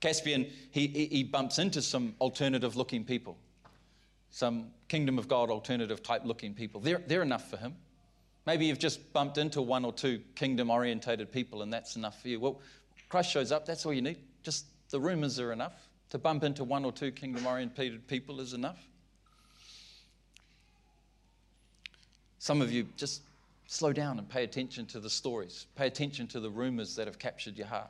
Caspian, 0.00 0.46
he, 0.70 0.86
he 0.86 1.24
bumps 1.24 1.58
into 1.58 1.80
some 1.80 2.14
alternative 2.20 2.76
looking 2.76 3.04
people, 3.04 3.38
some 4.30 4.70
kingdom 4.88 5.18
of 5.18 5.28
God 5.28 5.50
alternative 5.50 6.02
type 6.02 6.22
looking 6.24 6.54
people. 6.54 6.80
They're, 6.80 7.02
they're 7.06 7.22
enough 7.22 7.48
for 7.48 7.56
him. 7.56 7.74
Maybe 8.46 8.66
you've 8.66 8.78
just 8.78 9.12
bumped 9.12 9.38
into 9.38 9.62
one 9.62 9.84
or 9.84 9.92
two 9.92 10.20
kingdom 10.34 10.70
orientated 10.70 11.32
people 11.32 11.62
and 11.62 11.72
that's 11.72 11.96
enough 11.96 12.20
for 12.20 12.28
you. 12.28 12.38
Well, 12.38 12.60
Christ 13.08 13.30
shows 13.30 13.50
up, 13.50 13.64
that's 13.64 13.86
all 13.86 13.92
you 13.92 14.02
need. 14.02 14.18
Just 14.42 14.66
the 14.90 15.00
rumors 15.00 15.40
are 15.40 15.52
enough. 15.52 15.88
To 16.10 16.18
bump 16.18 16.44
into 16.44 16.62
one 16.62 16.84
or 16.84 16.92
two 16.92 17.10
kingdom 17.10 17.46
orientated 17.46 18.06
people 18.06 18.40
is 18.40 18.52
enough. 18.52 18.86
Some 22.44 22.60
of 22.60 22.70
you 22.70 22.86
just 22.98 23.22
slow 23.68 23.94
down 23.94 24.18
and 24.18 24.28
pay 24.28 24.44
attention 24.44 24.84
to 24.88 25.00
the 25.00 25.08
stories, 25.08 25.64
pay 25.76 25.86
attention 25.86 26.26
to 26.26 26.40
the 26.40 26.50
rumors 26.50 26.94
that 26.96 27.06
have 27.06 27.18
captured 27.18 27.56
your 27.56 27.66
heart. 27.66 27.88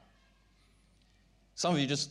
Some 1.56 1.74
of 1.74 1.80
you 1.80 1.88
just 1.88 2.10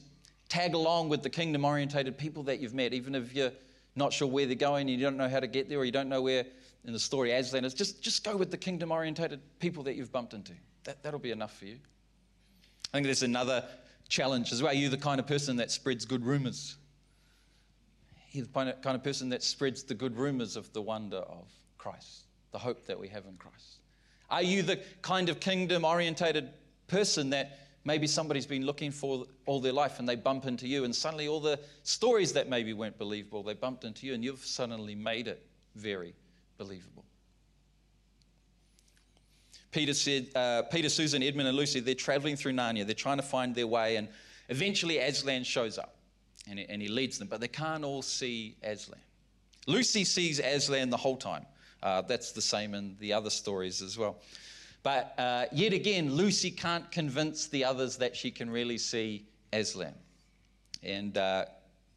tag 0.50 0.74
along 0.74 1.08
with 1.08 1.24
the 1.24 1.30
kingdom 1.30 1.64
orientated 1.64 2.18
people 2.18 2.44
that 2.44 2.60
you've 2.60 2.74
met, 2.74 2.94
even 2.94 3.16
if 3.16 3.34
you're 3.34 3.54
not 3.96 4.12
sure 4.12 4.28
where 4.28 4.46
they're 4.46 4.56
going, 4.56 4.90
and 4.90 5.00
you 5.00 5.06
don't 5.06 5.16
know 5.16 5.30
how 5.30 5.40
to 5.40 5.48
get 5.48 5.70
there, 5.70 5.80
or 5.80 5.86
you 5.86 5.94
don't 5.94 6.10
know 6.10 6.22
where 6.22 6.46
in 6.84 6.92
the 6.92 7.00
story 7.00 7.32
Aslan 7.32 7.64
is. 7.64 7.74
Just, 7.74 8.02
just 8.02 8.26
go 8.26 8.36
with 8.36 8.52
the 8.52 8.58
kingdom 8.58 8.92
orientated 8.92 9.40
people 9.60 9.82
that 9.84 9.96
you've 9.96 10.12
bumped 10.12 10.34
into. 10.34 10.52
That, 10.84 11.02
that'll 11.02 11.22
be 11.22 11.32
enough 11.32 11.58
for 11.58 11.64
you. 11.64 11.78
I 12.94 12.98
think 12.98 13.06
there's 13.06 13.24
another 13.24 13.64
challenge 14.10 14.52
as 14.52 14.62
well. 14.62 14.74
Are 14.74 14.76
you 14.76 14.90
the 14.90 14.98
kind 14.98 15.22
of 15.22 15.28
person 15.28 15.56
that 15.56 15.72
spreads 15.72 16.04
good 16.04 16.26
rumors? 16.26 16.76
Are 18.18 18.38
you 18.38 18.44
the 18.44 18.74
kind 18.82 18.98
of 18.98 19.02
person 19.02 19.30
that 19.30 19.44
spreads 19.44 19.84
the 19.84 19.96
good 19.96 20.18
rumors 20.18 20.58
of 20.58 20.74
the 20.74 20.82
wonder 20.82 21.20
of 21.20 21.48
Christ? 21.78 22.26
The 22.54 22.60
hope 22.60 22.86
that 22.86 22.98
we 22.98 23.10
have 23.10 23.26
in 23.26 23.36
Christ? 23.36 23.80
Are 24.30 24.42
you 24.42 24.62
the 24.64 24.80
kind 25.02 25.28
of 25.28 25.42
kingdom 25.42 25.84
orientated 25.84 26.50
person 26.88 27.32
that 27.32 27.60
maybe 27.84 28.08
somebody's 28.08 28.46
been 28.46 28.66
looking 28.66 28.92
for 28.92 29.26
all 29.46 29.60
their 29.60 29.74
life 29.74 30.00
and 30.00 30.08
they 30.08 30.16
bump 30.16 30.46
into 30.46 30.68
you, 30.68 30.86
and 30.86 30.96
suddenly 30.96 31.28
all 31.28 31.42
the 31.42 31.60
stories 31.84 32.32
that 32.34 32.48
maybe 32.48 32.72
weren't 32.72 32.98
believable, 32.98 33.44
they 33.44 33.54
bumped 33.54 33.84
into 33.84 34.08
you, 34.08 34.14
and 34.14 34.24
you've 34.24 34.46
suddenly 34.46 34.96
made 34.96 35.28
it 35.28 35.46
very 35.76 36.14
believable? 36.58 37.04
Peter 39.72 39.94
said, 39.94 40.28
uh, 40.36 40.62
Peter, 40.72 40.88
Susan, 40.88 41.24
Edmund, 41.24 41.48
and 41.48 41.58
Lucy, 41.58 41.80
they're 41.80 41.96
traveling 41.96 42.36
through 42.36 42.54
Narnia. 42.54 42.86
They're 42.86 42.94
trying 42.94 43.18
to 43.18 43.24
find 43.24 43.56
their 43.56 43.66
way. 43.66 43.96
And 43.96 44.08
eventually 44.48 45.00
Aslan 45.00 45.44
shows 45.44 45.80
up 45.80 45.96
and 46.48 46.60
he, 46.60 46.66
and 46.70 46.80
he 46.80 46.88
leads 46.88 47.18
them, 47.18 47.28
but 47.28 47.42
they 47.42 47.48
can't 47.48 47.84
all 47.84 48.04
see 48.04 48.56
Aslan. 48.62 49.02
Lucy 49.66 50.04
sees 50.04 50.40
Aslan 50.40 50.92
the 50.92 50.98
whole 50.98 51.18
time. 51.18 51.46
Uh, 51.84 52.02
that's 52.02 52.32
the 52.32 52.42
same 52.42 52.74
in 52.74 52.96
the 53.00 53.12
other 53.12 53.30
stories 53.30 53.82
as 53.82 53.98
well. 53.98 54.22
But 54.84 55.14
uh, 55.18 55.46
yet 55.52 55.74
again, 55.74 56.14
Lucy 56.14 56.50
can't 56.50 56.90
convince 56.92 57.48
the 57.48 57.66
others 57.66 57.98
that 57.98 58.16
she 58.16 58.32
can 58.32 58.50
really 58.50 58.78
see 58.78 59.28
Aslan. 59.52 59.94
And 60.82 61.18
uh, 61.18 61.46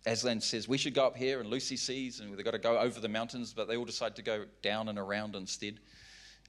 Aslan 0.05 0.41
says, 0.41 0.69
We 0.69 0.77
should 0.77 0.95
go 0.95 1.07
up 1.07 1.17
here, 1.17 1.41
and 1.41 1.49
Lucy 1.49 1.77
sees, 1.77 2.19
and 2.19 2.37
they've 2.37 2.45
got 2.45 2.53
to 2.53 2.59
go 2.59 2.79
over 2.79 3.01
the 3.01 3.09
mountains, 3.09 3.53
but 3.53 3.69
they 3.69 3.77
all 3.77 3.85
decide 3.85 4.17
to 4.17 4.23
go 4.23 4.45
down 4.61 4.89
and 4.89 4.99
around 4.99 5.37
instead. 5.37 5.79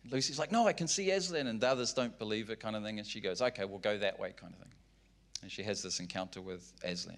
Lucy's 0.09 0.39
like, 0.39 0.51
No, 0.51 0.67
I 0.67 0.73
can 0.73 0.87
see 0.87 1.11
Aslan, 1.11 1.45
and 1.45 1.61
the 1.61 1.67
others 1.67 1.93
don't 1.93 2.17
believe 2.17 2.49
it, 2.49 2.59
kind 2.59 2.75
of 2.75 2.83
thing. 2.83 2.97
And 2.97 3.07
she 3.07 3.21
goes, 3.21 3.41
Okay, 3.41 3.65
we'll 3.65 3.79
go 3.79 3.99
that 3.99 4.19
way, 4.19 4.33
kind 4.35 4.53
of 4.53 4.59
thing. 4.59 4.73
And 5.43 5.51
she 5.51 5.61
has 5.63 5.83
this 5.83 5.99
encounter 5.99 6.41
with 6.41 6.73
Aslan. 6.83 7.17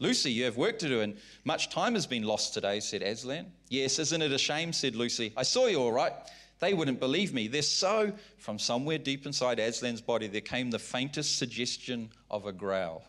Lucy, 0.00 0.30
you 0.30 0.44
have 0.44 0.56
work 0.56 0.78
to 0.78 0.88
do, 0.88 1.00
and 1.00 1.16
much 1.44 1.70
time 1.70 1.94
has 1.94 2.06
been 2.06 2.22
lost 2.22 2.54
today, 2.54 2.78
said 2.80 3.02
Aslan. 3.02 3.46
Yes, 3.68 3.98
isn't 3.98 4.22
it 4.22 4.32
a 4.32 4.38
shame, 4.38 4.72
said 4.72 4.94
Lucy. 4.94 5.32
I 5.36 5.42
saw 5.42 5.66
you 5.66 5.80
all 5.80 5.92
right. 5.92 6.12
They 6.60 6.74
wouldn't 6.74 7.00
believe 7.00 7.32
me. 7.32 7.48
They're 7.48 7.62
so. 7.62 8.12
From 8.38 8.58
somewhere 8.58 8.98
deep 8.98 9.26
inside 9.26 9.58
Aslan's 9.58 10.00
body, 10.00 10.28
there 10.28 10.40
came 10.40 10.70
the 10.70 10.78
faintest 10.78 11.38
suggestion 11.38 12.10
of 12.30 12.46
a 12.46 12.52
growl. 12.52 13.04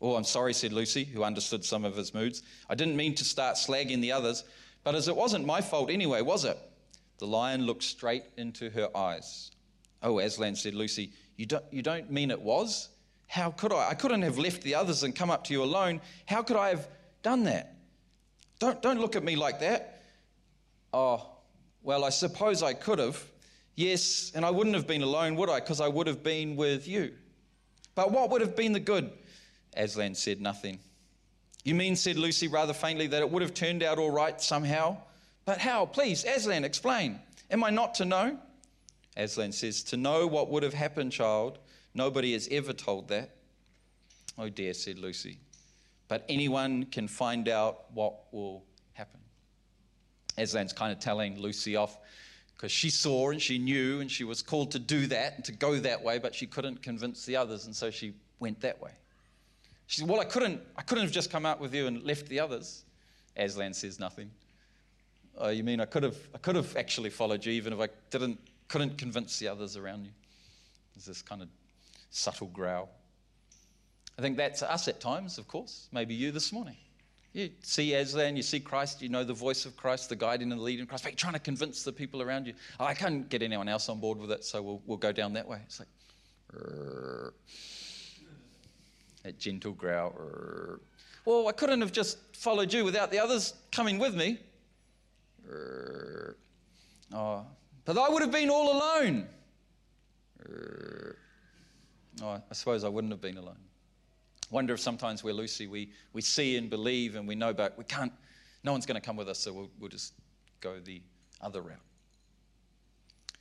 Oh, 0.00 0.16
I'm 0.16 0.24
sorry, 0.24 0.52
said 0.52 0.72
Lucy, 0.72 1.04
who 1.04 1.22
understood 1.22 1.64
some 1.64 1.84
of 1.84 1.96
his 1.96 2.12
moods. 2.12 2.42
I 2.68 2.74
didn't 2.74 2.96
mean 2.96 3.14
to 3.16 3.24
start 3.24 3.56
slagging 3.56 4.00
the 4.00 4.12
others, 4.12 4.44
but 4.82 4.94
as 4.94 5.06
it 5.06 5.14
wasn't 5.14 5.46
my 5.46 5.60
fault 5.60 5.90
anyway, 5.90 6.22
was 6.22 6.44
it? 6.44 6.58
The 7.18 7.26
lion 7.26 7.66
looked 7.66 7.84
straight 7.84 8.24
into 8.36 8.68
her 8.70 8.88
eyes. 8.96 9.52
Oh, 10.02 10.18
Aslan, 10.18 10.56
said 10.56 10.74
Lucy, 10.74 11.12
you 11.36 11.46
don't, 11.46 11.64
you 11.70 11.82
don't 11.82 12.10
mean 12.10 12.32
it 12.32 12.40
was? 12.40 12.88
How 13.32 13.50
could 13.50 13.72
I? 13.72 13.88
I 13.88 13.94
couldn't 13.94 14.20
have 14.20 14.36
left 14.36 14.60
the 14.60 14.74
others 14.74 15.04
and 15.04 15.16
come 15.16 15.30
up 15.30 15.44
to 15.44 15.54
you 15.54 15.64
alone. 15.64 16.02
How 16.26 16.42
could 16.42 16.58
I 16.58 16.68
have 16.68 16.86
done 17.22 17.44
that? 17.44 17.76
Don't, 18.58 18.82
don't 18.82 19.00
look 19.00 19.16
at 19.16 19.24
me 19.24 19.36
like 19.36 19.60
that. 19.60 20.02
Oh, 20.92 21.30
well, 21.82 22.04
I 22.04 22.10
suppose 22.10 22.62
I 22.62 22.74
could 22.74 22.98
have. 22.98 23.24
Yes, 23.74 24.32
and 24.34 24.44
I 24.44 24.50
wouldn't 24.50 24.76
have 24.76 24.86
been 24.86 25.00
alone, 25.00 25.36
would 25.36 25.48
I? 25.48 25.60
Because 25.60 25.80
I 25.80 25.88
would 25.88 26.06
have 26.08 26.22
been 26.22 26.56
with 26.56 26.86
you. 26.86 27.14
But 27.94 28.12
what 28.12 28.28
would 28.28 28.42
have 28.42 28.54
been 28.54 28.74
the 28.74 28.80
good? 28.80 29.10
Aslan 29.74 30.14
said 30.14 30.42
nothing. 30.42 30.78
You 31.64 31.74
mean, 31.74 31.96
said 31.96 32.16
Lucy 32.16 32.48
rather 32.48 32.74
faintly, 32.74 33.06
that 33.06 33.22
it 33.22 33.30
would 33.30 33.40
have 33.40 33.54
turned 33.54 33.82
out 33.82 33.98
all 33.98 34.10
right 34.10 34.38
somehow? 34.42 34.98
But 35.46 35.56
how? 35.56 35.86
Please, 35.86 36.26
Aslan, 36.26 36.64
explain. 36.64 37.18
Am 37.50 37.64
I 37.64 37.70
not 37.70 37.94
to 37.94 38.04
know? 38.04 38.38
Aslan 39.16 39.52
says, 39.52 39.82
To 39.84 39.96
know 39.96 40.26
what 40.26 40.50
would 40.50 40.64
have 40.64 40.74
happened, 40.74 41.12
child. 41.12 41.60
Nobody 41.94 42.32
has 42.32 42.48
ever 42.50 42.72
told 42.72 43.08
that. 43.08 43.36
Oh 44.38 44.48
dear, 44.48 44.74
said 44.74 44.98
Lucy. 44.98 45.38
But 46.08 46.24
anyone 46.28 46.84
can 46.84 47.08
find 47.08 47.48
out 47.48 47.92
what 47.92 48.32
will 48.32 48.64
happen. 48.94 49.20
Aslan's 50.38 50.72
kind 50.72 50.92
of 50.92 50.98
telling 50.98 51.38
Lucy 51.38 51.76
off 51.76 51.98
because 52.54 52.72
she 52.72 52.90
saw 52.90 53.30
and 53.30 53.42
she 53.42 53.58
knew 53.58 54.00
and 54.00 54.10
she 54.10 54.24
was 54.24 54.40
called 54.40 54.70
to 54.70 54.78
do 54.78 55.06
that 55.08 55.34
and 55.36 55.44
to 55.44 55.52
go 55.52 55.76
that 55.80 56.02
way, 56.02 56.18
but 56.18 56.34
she 56.34 56.46
couldn't 56.46 56.82
convince 56.82 57.26
the 57.26 57.36
others, 57.36 57.66
and 57.66 57.74
so 57.74 57.90
she 57.90 58.14
went 58.38 58.60
that 58.60 58.80
way. 58.80 58.92
She 59.86 60.00
said, 60.00 60.08
Well, 60.08 60.20
I 60.20 60.24
couldn't, 60.24 60.60
I 60.76 60.82
couldn't 60.82 61.04
have 61.04 61.12
just 61.12 61.30
come 61.30 61.44
out 61.44 61.60
with 61.60 61.74
you 61.74 61.86
and 61.86 62.02
left 62.04 62.28
the 62.28 62.40
others. 62.40 62.84
Aslan 63.36 63.74
says 63.74 63.98
nothing. 63.98 64.30
Oh, 65.38 65.48
you 65.48 65.64
mean 65.64 65.80
I 65.80 65.86
could 65.86 66.02
have, 66.02 66.16
I 66.34 66.38
could 66.38 66.56
have 66.56 66.76
actually 66.76 67.10
followed 67.10 67.44
you 67.44 67.52
even 67.52 67.72
if 67.72 67.80
I 67.80 67.88
didn't, 68.10 68.38
couldn't 68.68 68.96
convince 68.96 69.38
the 69.38 69.48
others 69.48 69.76
around 69.76 70.04
you? 70.04 70.12
There's 70.94 71.06
this 71.06 71.22
kind 71.22 71.42
of 71.42 71.48
subtle 72.12 72.46
growl. 72.48 72.88
I 74.18 74.22
think 74.22 74.36
that's 74.36 74.62
us 74.62 74.86
at 74.86 75.00
times, 75.00 75.38
of 75.38 75.48
course. 75.48 75.88
Maybe 75.90 76.14
you 76.14 76.30
this 76.30 76.52
morning. 76.52 76.76
You 77.32 77.50
see 77.62 77.94
Aslan, 77.94 78.36
you 78.36 78.42
see 78.42 78.60
Christ, 78.60 79.00
you 79.00 79.08
know 79.08 79.24
the 79.24 79.32
voice 79.32 79.64
of 79.64 79.74
Christ, 79.74 80.10
the 80.10 80.16
guiding 80.16 80.52
and 80.52 80.60
the 80.60 80.64
leading 80.64 80.86
Christ, 80.86 81.02
but 81.02 81.12
you're 81.12 81.16
trying 81.16 81.32
to 81.32 81.38
convince 81.38 81.82
the 81.82 81.90
people 81.90 82.20
around 82.20 82.46
you. 82.46 82.52
Oh, 82.78 82.84
I 82.84 82.92
can't 82.92 83.26
get 83.30 83.42
anyone 83.42 83.68
else 83.68 83.88
on 83.88 84.00
board 84.00 84.18
with 84.18 84.30
it, 84.30 84.44
so 84.44 84.60
we'll, 84.60 84.82
we'll 84.84 84.98
go 84.98 85.12
down 85.12 85.32
that 85.32 85.48
way. 85.48 85.60
It's 85.64 85.80
like, 85.80 85.88
that 89.22 89.38
gentle 89.38 89.72
growl. 89.72 90.12
Well, 91.24 91.48
I 91.48 91.52
couldn't 91.52 91.80
have 91.80 91.92
just 91.92 92.18
followed 92.36 92.70
you 92.70 92.84
without 92.84 93.10
the 93.10 93.18
others 93.18 93.54
coming 93.70 93.98
with 93.98 94.14
me. 94.14 94.38
Oh, 97.14 97.46
but 97.86 97.96
I 97.96 98.10
would 98.10 98.20
have 98.20 98.30
been 98.30 98.50
all 98.50 98.76
alone. 98.76 99.26
Oh, 102.22 102.40
I 102.48 102.54
suppose 102.54 102.84
I 102.84 102.88
wouldn't 102.88 103.12
have 103.12 103.20
been 103.20 103.36
alone. 103.36 103.58
Wonder 104.50 104.74
if 104.74 104.80
sometimes 104.80 105.24
we're 105.24 105.34
Lucy, 105.34 105.66
we, 105.66 105.90
we 106.12 106.20
see 106.20 106.56
and 106.56 106.70
believe 106.70 107.16
and 107.16 107.26
we 107.26 107.34
know, 107.34 107.52
but 107.52 107.76
we 107.76 107.84
can't, 107.84 108.12
no 108.62 108.70
one's 108.70 108.86
going 108.86 109.00
to 109.00 109.04
come 109.04 109.16
with 109.16 109.28
us, 109.28 109.38
so 109.40 109.52
we'll, 109.52 109.70
we'll 109.80 109.88
just 109.88 110.12
go 110.60 110.78
the 110.78 111.02
other 111.40 111.62
route. 111.62 111.80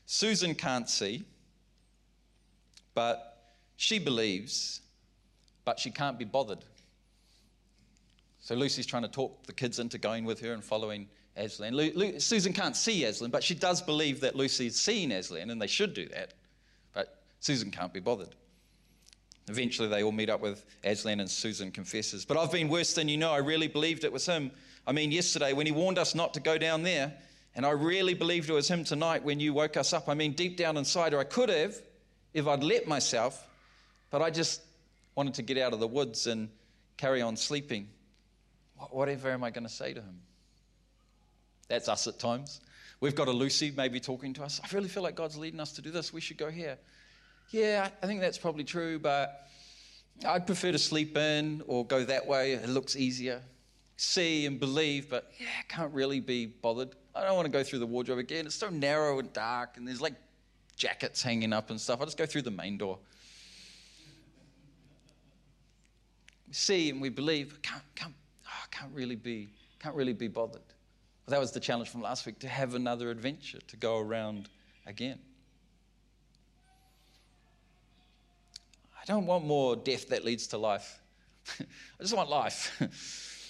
Susan 0.08 0.56
can't 0.56 0.90
see, 0.90 1.24
but 2.96 3.54
she 3.76 4.00
believes, 4.00 4.82
but 5.64 5.80
she 5.80 5.92
can't 5.92 6.18
be 6.18 6.26
bothered. 6.26 6.64
So 8.40 8.56
Lucy's 8.56 8.88
trying 8.88 9.04
to 9.04 9.10
talk 9.10 9.46
the 9.46 9.54
kids 9.54 9.78
into 9.78 10.00
going 10.00 10.26
with 10.26 10.40
her 10.40 10.54
and 10.54 10.64
following 10.64 11.08
Aslan. 11.38 11.76
Lu- 11.76 11.92
Lu- 11.94 12.20
Susan 12.20 12.52
can't 12.52 12.76
see 12.76 13.04
Aslan, 13.04 13.30
but 13.30 13.44
she 13.44 13.54
does 13.54 13.82
believe 13.82 14.22
that 14.22 14.36
Lucy's 14.36 14.76
seen 14.76 15.12
Aslan, 15.12 15.52
and 15.52 15.62
they 15.62 15.68
should 15.68 15.94
do 15.94 16.08
that. 16.08 16.34
But 16.94 17.22
Susan 17.42 17.70
can't 17.70 17.94
be 17.94 18.00
bothered. 18.00 18.36
Eventually, 19.50 19.88
they 19.88 20.04
all 20.04 20.12
meet 20.12 20.30
up 20.30 20.40
with 20.40 20.64
Aslan, 20.84 21.20
and 21.20 21.30
Susan 21.30 21.72
confesses. 21.72 22.26
But 22.26 22.38
I've 22.38 22.52
been 22.52 22.70
worse 22.70 22.94
than 22.94 23.10
you 23.10 23.18
know. 23.18 23.32
I 23.32 23.38
really 23.38 23.68
believed 23.68 24.04
it 24.04 24.12
was 24.12 24.26
him. 24.26 24.52
I 24.86 24.92
mean, 24.92 25.12
yesterday 25.12 25.54
when 25.54 25.66
he 25.66 25.72
warned 25.72 25.98
us 25.98 26.16
not 26.16 26.34
to 26.36 26.40
go 26.40 26.58
down 26.58 26.84
there, 26.84 27.14
and 27.56 27.66
I 27.66 27.72
really 27.72 28.14
believed 28.14 28.50
it 28.50 28.54
was 28.54 28.70
him 28.70 28.84
tonight 28.84 29.24
when 29.24 29.40
you 29.40 29.54
woke 29.54 29.78
us 29.78 29.94
up. 29.94 30.08
I 30.08 30.14
mean, 30.14 30.34
deep 30.34 30.58
down 30.58 30.78
inside, 30.78 31.14
or 31.14 31.20
I 31.20 31.24
could 31.26 31.50
have 31.50 31.76
if 32.34 32.48
I'd 32.48 32.64
let 32.64 32.88
myself, 32.88 33.48
but 34.10 34.22
I 34.22 34.30
just 34.30 34.62
wanted 35.16 35.34
to 35.36 35.42
get 35.42 35.58
out 35.58 35.74
of 35.74 35.80
the 35.80 35.88
woods 35.88 36.28
and 36.28 36.50
carry 36.98 37.22
on 37.22 37.36
sleeping. 37.36 37.90
Whatever 38.90 39.32
am 39.32 39.44
I 39.44 39.52
going 39.52 39.66
to 39.66 39.74
say 39.74 39.94
to 39.94 40.02
him? 40.02 40.22
That's 41.68 41.90
us 41.90 42.08
at 42.08 42.20
times. 42.20 42.62
We've 43.00 43.16
got 43.16 43.28
a 43.28 43.32
Lucy 43.32 43.74
maybe 43.76 44.00
talking 44.00 44.34
to 44.36 44.44
us. 44.44 44.62
I 44.64 44.68
really 44.74 44.88
feel 44.88 45.04
like 45.04 45.16
God's 45.16 45.38
leading 45.38 45.60
us 45.60 45.74
to 45.74 45.82
do 45.82 45.92
this. 45.92 46.14
We 46.14 46.22
should 46.22 46.38
go 46.38 46.50
here 46.50 46.78
yeah, 47.52 47.90
I 48.02 48.08
think 48.08 48.22
that's 48.22 48.38
probably 48.38 48.64
true, 48.64 48.98
but 48.98 49.48
I'd 50.26 50.46
prefer 50.46 50.72
to 50.72 50.80
sleep 50.80 51.18
in 51.18 51.62
or 51.68 51.86
go 51.86 52.04
that 52.06 52.26
way. 52.26 52.54
It 52.54 52.70
looks 52.70 52.96
easier. 52.96 53.42
See 53.98 54.46
and 54.46 54.60
believe, 54.60 55.10
but 55.10 55.32
yeah, 55.40 55.48
I 55.60 55.64
can't 55.72 55.94
really 55.94 56.20
be 56.20 56.46
bothered. 56.48 56.96
I 57.14 57.24
don't 57.24 57.36
want 57.36 57.46
to 57.46 57.52
go 57.52 57.64
through 57.64 57.80
the 57.80 57.86
wardrobe 57.86 58.20
again. 58.20 58.46
It's 58.46 58.56
so 58.56 58.70
narrow 58.70 59.20
and 59.20 59.32
dark, 59.34 59.78
and 59.78 59.88
there's 59.88 60.02
like 60.02 60.16
jackets 60.76 61.22
hanging 61.22 61.54
up 61.54 61.70
and 61.70 61.80
stuff. 61.80 62.00
I'll 62.00 62.08
just 62.08 62.18
go 62.18 62.26
through 62.26 62.44
the 62.44 62.52
main 62.52 62.78
door. 62.78 62.98
We 66.48 66.54
see 66.54 66.90
and 66.90 67.02
we 67.02 67.10
believe, 67.10 67.50
but 67.50 67.64
can't, 67.64 67.84
can't, 67.96 68.14
oh, 68.48 68.66
can't 68.72 68.92
really 68.94 69.16
be, 69.16 69.50
can't 69.80 69.96
really 69.96 70.14
be 70.14 70.28
bothered. 70.28 70.62
Well, 71.26 71.32
that 71.32 71.40
was 71.40 71.52
the 71.52 71.60
challenge 71.60 71.90
from 71.90 72.02
last 72.02 72.26
week 72.26 72.40
to 72.40 72.48
have 72.48 72.76
another 72.76 73.12
adventure, 73.12 73.60
to 73.68 73.78
go 73.78 74.00
around 74.00 74.50
again. 74.86 75.20
I 79.02 79.06
don't 79.06 79.26
want 79.26 79.46
more 79.46 79.76
death 79.76 80.10
that 80.10 80.24
leads 80.24 80.48
to 80.48 80.58
life. 80.58 81.00
I 81.60 81.66
just 82.02 82.16
want 82.16 82.30
life. 82.30 82.80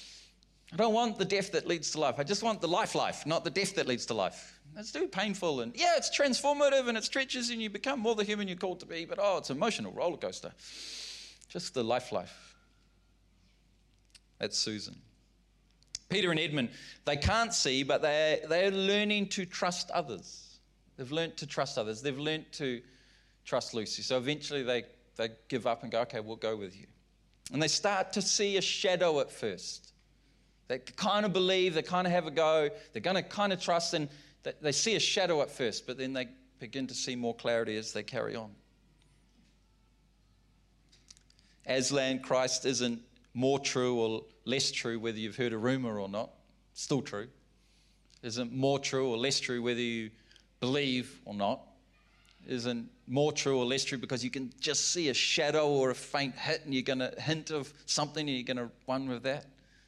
I 0.74 0.78
don't 0.78 0.94
want 0.94 1.18
the 1.18 1.26
death 1.26 1.52
that 1.52 1.68
leads 1.68 1.92
to 1.92 2.00
life. 2.00 2.16
I 2.18 2.24
just 2.24 2.44
want 2.44 2.62
the 2.62 2.68
life 2.68 2.96
life, 2.96 3.26
not 3.26 3.44
the 3.44 3.50
death 3.50 3.76
that 3.76 3.88
leads 3.88 4.06
to 4.06 4.14
life. 4.14 4.60
It's 4.78 4.94
too 4.94 5.08
painful 5.08 5.60
and 5.60 5.76
yeah, 5.76 5.98
it's 5.98 6.18
transformative 6.18 6.88
and 6.88 6.98
it 6.98 7.04
stretches 7.04 7.50
and 7.50 7.62
you 7.62 7.70
become 7.70 8.00
more 8.00 8.16
the 8.16 8.24
human 8.24 8.48
you're 8.48 8.56
called 8.56 8.80
to 8.80 8.86
be, 8.86 9.04
but 9.04 9.20
oh, 9.22 9.38
it's 9.38 9.50
an 9.50 9.58
emotional 9.58 9.92
roller 9.92 10.16
coaster. 10.16 10.54
Just 11.50 11.74
the 11.74 11.84
life 11.84 12.14
life. 12.14 12.56
That's 14.40 14.58
Susan. 14.58 14.96
Peter 16.08 16.32
and 16.32 16.40
Edmund, 16.40 16.70
they 17.04 17.18
can't 17.18 17.54
see, 17.54 17.84
but 17.84 18.02
they're, 18.02 18.40
they're 18.48 18.72
learning 18.72 19.28
to 19.30 19.46
trust 19.46 19.92
others. 19.92 20.60
They've 20.96 21.12
learned 21.12 21.36
to 21.38 21.48
trust 21.48 21.78
others. 21.78 22.02
They've 22.02 22.18
learned 22.18 22.46
to 22.54 22.82
trust 23.44 23.74
Lucy. 23.74 24.02
So 24.02 24.18
eventually 24.18 24.64
they 24.64 24.84
they 25.18 25.30
give 25.50 25.68
up 25.68 25.84
and 25.84 25.92
go, 25.92 26.02
okay, 26.02 26.20
we'll 26.20 26.36
go 26.36 26.56
with 26.56 26.80
you. 26.80 26.88
And 27.52 27.62
they 27.62 27.68
start 27.68 28.14
to 28.14 28.22
see 28.22 28.58
a 28.58 28.62
shadow 28.62 29.20
at 29.20 29.32
first. 29.32 29.94
They 30.68 30.80
kind 30.80 31.26
of 31.26 31.34
believe, 31.34 31.74
they 31.74 31.82
kind 31.82 32.08
of 32.08 32.14
have 32.14 32.28
a 32.28 32.32
go, 32.32 32.70
they're 32.94 33.02
going 33.02 33.18
to 33.18 33.24
kind 33.24 33.52
of 33.52 33.62
trust, 33.62 33.94
and 33.94 34.08
they 34.62 34.72
see 34.72 34.96
a 34.96 35.00
shadow 35.00 35.42
at 35.42 35.52
first, 35.52 35.86
but 35.86 35.98
then 35.98 36.14
they 36.14 36.30
begin 36.60 36.88
to 36.88 36.94
see 36.94 37.16
more 37.16 37.36
clarity 37.36 37.76
as 37.76 37.92
they 37.92 38.04
carry 38.04 38.36
on. 38.36 38.52
Aslan 41.66 42.20
Christ 42.20 42.66
isn't 42.66 43.02
more 43.34 43.60
true 43.60 44.00
or 44.00 44.24
less 44.46 44.72
true 44.72 45.00
whether 45.00 45.18
you've 45.18 45.36
heard 45.36 45.54
a 45.54 45.58
rumor 45.58 46.00
or 46.00 46.10
not. 46.10 46.32
Still 46.74 47.02
true. 47.02 47.28
Isn't 48.24 48.54
more 48.54 48.80
true 48.80 49.10
or 49.10 49.18
less 49.18 49.40
true 49.40 49.62
whether 49.62 49.80
you 49.80 50.12
believe 50.60 51.20
or 51.26 51.34
not. 51.34 51.62
Isn't 52.48 52.90
more 53.08 53.32
true 53.32 53.58
or 53.58 53.66
less 53.66 53.84
true 53.84 53.98
because 53.98 54.24
you 54.24 54.32
can 54.32 54.52
just 54.60 54.92
see 54.92 55.10
a 55.10 55.14
shadow 55.14 55.68
or 55.68 55.90
a 55.90 55.96
faint 55.96 56.36
hit 56.36 56.64
and 56.66 56.74
you're 56.74 56.84
going 56.84 57.00
to 57.00 57.14
hint 57.20 57.52
of 57.52 57.72
something 57.86 58.28
and 58.28 58.38
you're 58.38 58.46
going 58.46 58.58
to 58.58 58.72
run 58.88 59.08
with 59.08 59.24
that. 59.24 59.46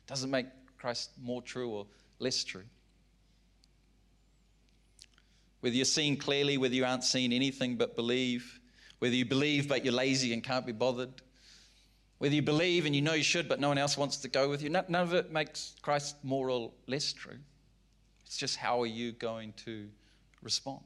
Doesn't 0.08 0.30
make 0.30 0.48
Christ 0.78 1.12
more 1.22 1.42
true 1.42 1.70
or 1.70 1.86
less 2.20 2.44
true. 2.44 2.64
Whether 5.62 5.76
you're 5.76 5.86
seeing 5.86 6.18
clearly, 6.18 6.58
whether 6.58 6.76
you 6.76 6.86
aren't 6.86 7.06
seeing 7.06 7.32
anything 7.32 7.78
but 7.78 7.96
believe, 7.96 8.60
whether 9.00 9.16
you 9.16 9.26
believe 9.26 9.70
but 9.70 9.86
you're 9.86 9.94
lazy 9.94 10.34
and 10.34 10.44
can't 10.44 10.66
be 10.66 10.74
bothered, 10.74 11.14
whether 12.18 12.36
you 12.36 12.42
believe 12.42 12.86
and 12.86 12.96
you 12.96 13.02
know 13.02 13.14
you 13.14 13.24
should 13.24 13.48
but 13.48 13.60
no 13.60 13.70
one 13.70 13.78
else 13.78 13.98
wants 13.98 14.18
to 14.18 14.28
go 14.28 14.50
with 14.50 14.62
you, 14.62 14.70
none 14.70 14.96
of 14.96 15.14
it 15.14 15.32
makes 15.32 15.76
Christ 15.82 16.18
more 16.24 16.50
or 16.50 16.72
less 16.88 17.14
true. 17.14 17.38
It's 18.26 18.38
just 18.38 18.58
how 18.58 18.82
are 18.82 18.88
you 18.88 19.14
going 19.14 19.54
to 19.66 19.88
respond? 20.42 20.84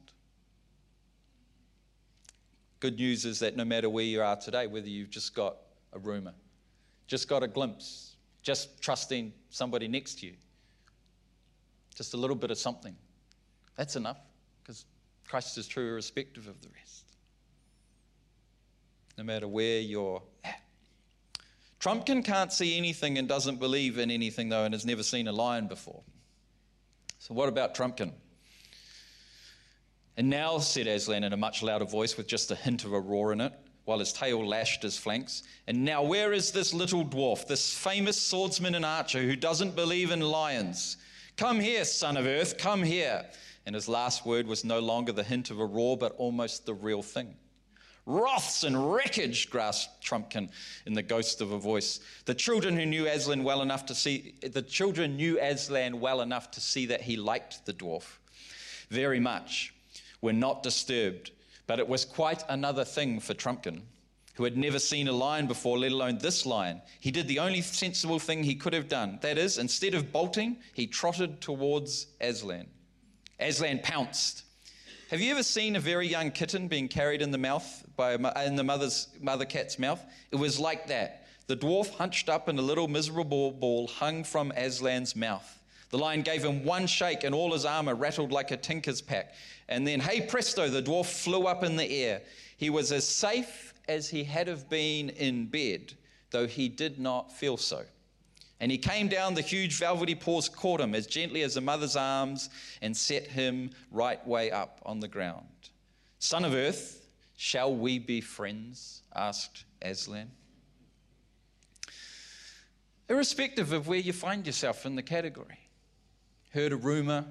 Good 2.80 2.98
news 2.98 3.26
is 3.26 3.40
that 3.40 3.56
no 3.56 3.66
matter 3.66 3.90
where 3.90 4.04
you 4.04 4.22
are 4.22 4.36
today, 4.36 4.68
whether 4.68 4.88
you've 4.88 5.10
just 5.10 5.34
got 5.34 5.58
a 5.94 6.00
rumor, 6.00 6.34
just 7.08 7.28
got 7.28 7.42
a 7.42 7.48
glimpse, 7.48 8.16
just 8.44 8.82
trusting 8.82 9.34
somebody 9.50 9.88
next 9.88 10.20
to 10.20 10.28
you, 10.28 10.34
just 11.96 12.14
a 12.14 12.18
little 12.18 12.36
bit 12.36 12.52
of 12.52 12.58
something, 12.58 12.96
that's 13.76 13.96
enough 13.96 14.20
because 14.62 14.86
Christ 15.28 15.58
is 15.58 15.68
true 15.68 15.88
irrespective 15.88 16.48
of 16.48 16.62
the 16.62 16.70
rest. 16.70 17.06
No 19.18 19.24
matter 19.24 19.48
where 19.48 19.80
you're 19.80 20.22
at. 20.44 20.62
Trumpkin 21.80 22.24
can't 22.24 22.52
see 22.52 22.78
anything 22.78 23.18
and 23.18 23.28
doesn't 23.28 23.58
believe 23.58 23.98
in 23.98 24.12
anything, 24.12 24.50
though, 24.50 24.64
and 24.64 24.74
has 24.74 24.86
never 24.86 25.04
seen 25.04 25.28
a 25.28 25.32
lion 25.32 25.68
before. 25.68 26.02
So, 27.20 27.34
what 27.34 27.50
about 27.50 27.76
Trumpkin? 27.76 28.14
And 30.18 30.32
now, 30.32 30.58
said 30.58 30.88
Aslan 30.88 31.24
in 31.24 31.32
a 31.32 31.38
much 31.38 31.62
louder 31.62 31.86
voice 31.86 32.18
with 32.18 32.26
just 32.26 32.50
a 32.50 32.56
hint 32.56 32.84
of 32.86 32.92
a 32.92 33.00
roar 33.00 33.34
in 33.34 33.40
it, 33.40 33.54
while 33.86 34.00
his 34.00 34.12
tail 34.12 34.46
lashed 34.46 34.82
his 34.82 34.98
flanks. 34.98 35.44
And 35.68 35.86
now, 35.86 36.02
where 36.02 36.34
is 36.34 36.52
this 36.52 36.74
little 36.74 37.06
dwarf, 37.06 37.46
this 37.46 37.78
famous 37.78 38.20
swordsman 38.20 38.74
and 38.74 38.84
archer 38.84 39.22
who 39.22 39.36
doesn't 39.36 39.76
believe 39.76 40.10
in 40.10 40.22
lions? 40.22 40.98
Come 41.36 41.60
here, 41.60 41.86
son 41.86 42.18
of 42.18 42.26
earth, 42.26 42.58
come 42.58 42.82
here. 42.82 43.26
And 43.68 43.76
his 43.76 43.88
last 43.88 44.26
word 44.26 44.48
was 44.48 44.66
no 44.66 44.80
longer 44.80 45.12
the 45.12 45.24
hint 45.24 45.52
of 45.52 45.60
a 45.60 45.66
roar, 45.66 45.96
but 45.96 46.16
almost 46.18 46.66
the 46.66 46.74
real 46.74 47.04
thing. 47.04 47.36
Wraths 48.08 48.64
and 48.64 48.92
wreckage, 48.92 49.52
grasped 49.52 50.04
Trumpkin 50.04 50.50
in 50.88 50.94
the 50.94 51.04
ghost 51.04 51.42
of 51.42 51.52
a 51.52 51.60
voice. 51.60 52.00
The 52.26 52.34
children 52.34 52.76
who 52.76 52.88
knew 52.88 53.06
Aslan 53.06 53.44
well 53.44 53.62
enough 53.62 53.86
to 53.88 53.94
see 53.94 54.34
the 54.42 54.62
children 54.64 55.16
knew 55.16 55.40
Aslan 55.40 56.00
well 56.00 56.22
enough 56.22 56.50
to 56.52 56.62
see 56.62 56.88
that 56.88 57.02
he 57.02 57.18
liked 57.18 57.68
the 57.68 57.74
dwarf 57.74 58.18
very 58.90 59.20
much 59.20 59.74
were 60.22 60.34
not 60.34 60.64
disturbed. 60.64 61.32
But 61.68 61.80
it 61.80 61.88
was 61.88 62.06
quite 62.06 62.44
another 62.50 62.86
thing 62.86 63.20
for 63.20 63.34
Trumpkin, 63.34 63.82
who 64.36 64.44
had 64.44 64.58
never 64.58 64.80
seen 64.80 65.08
a 65.08 65.12
lion 65.12 65.48
before, 65.48 65.78
let 65.78 65.92
alone 65.92 66.18
this 66.18 66.46
lion. 66.46 66.82
He 67.00 67.12
did 67.12 67.28
the 67.28 67.40
only 67.40 67.62
sensible 67.62 68.20
thing 68.20 68.44
he 68.44 68.56
could 68.56 68.74
have 68.74 68.88
done. 68.88 69.20
That 69.22 69.38
is, 69.38 69.58
instead 69.58 69.94
of 69.94 70.12
bolting, 70.12 70.58
he 70.74 70.88
trotted 70.88 71.42
towards 71.42 72.08
Aslan. 72.22 72.68
Aslan 73.40 73.80
pounced. 73.80 74.44
Have 75.10 75.22
you 75.22 75.32
ever 75.32 75.44
seen 75.44 75.76
a 75.76 75.80
very 75.80 76.08
young 76.08 76.32
kitten 76.32 76.68
being 76.68 76.88
carried 76.88 77.22
in 77.22 77.32
the 77.32 77.38
mouth 77.38 77.86
by 77.96 78.12
a, 78.12 78.46
in 78.46 78.56
the 78.56 78.64
mother's 78.64 79.08
mother 79.22 79.46
cat's 79.46 79.80
mouth? 79.80 80.04
It 80.32 80.36
was 80.36 80.60
like 80.60 80.88
that. 80.88 81.28
The 81.48 81.56
dwarf, 81.56 81.90
hunched 81.96 82.28
up 82.28 82.50
in 82.50 82.60
a 82.60 82.62
little 82.62 82.90
miserable 82.90 83.52
ball, 83.52 83.88
hung 83.88 84.26
from 84.26 84.52
Aslan's 84.52 85.16
mouth. 85.16 85.57
The 85.90 85.98
lion 85.98 86.22
gave 86.22 86.44
him 86.44 86.66
one 86.66 86.88
shake, 86.88 87.24
and 87.24 87.34
all 87.34 87.54
his 87.54 87.66
armor 87.66 87.96
rattled 87.96 88.32
like 88.32 88.52
a 88.52 88.58
tinker's 88.58 89.02
pack. 89.02 89.34
And 89.70 89.88
then, 89.88 90.00
hey 90.00 90.22
presto, 90.22 90.70
the 90.70 90.82
dwarf 90.82 91.06
flew 91.06 91.48
up 91.48 91.64
in 91.64 91.76
the 91.76 91.90
air. 92.04 92.22
He 92.58 92.70
was 92.70 92.92
as 92.92 93.08
safe 93.08 93.74
as 93.88 94.10
he 94.10 94.24
had 94.24 94.48
have 94.48 94.70
been 94.70 95.10
in 95.10 95.46
bed, 95.46 95.94
though 96.32 96.48
he 96.48 96.68
did 96.68 97.00
not 97.00 97.32
feel 97.32 97.58
so. 97.58 97.84
And 98.60 98.72
he 98.72 98.78
came 98.78 99.08
down, 99.08 99.36
the 99.36 99.42
huge 99.42 99.76
velvety 99.78 100.16
paws 100.16 100.50
caught 100.50 100.82
him 100.82 100.96
as 100.96 101.06
gently 101.06 101.44
as 101.44 101.58
a 101.58 101.62
mother's 101.62 101.96
arms 101.96 102.50
and 102.82 102.96
set 102.96 103.28
him 103.28 103.70
right 103.92 104.26
way 104.28 104.52
up 104.52 104.82
on 104.86 105.00
the 105.00 105.08
ground. 105.08 105.46
Son 106.20 106.44
of 106.44 106.54
earth, 106.54 107.08
shall 107.38 107.74
we 107.74 108.00
be 108.00 108.20
friends? 108.20 109.04
asked 109.16 109.66
Aslan. 109.82 110.32
Irrespective 113.10 113.72
of 113.72 113.88
where 113.88 114.00
you 114.00 114.12
find 114.12 114.46
yourself 114.46 114.86
in 114.86 114.96
the 114.96 115.04
category, 115.04 115.60
heard 116.54 116.72
a 116.72 116.76
rumor, 116.76 117.26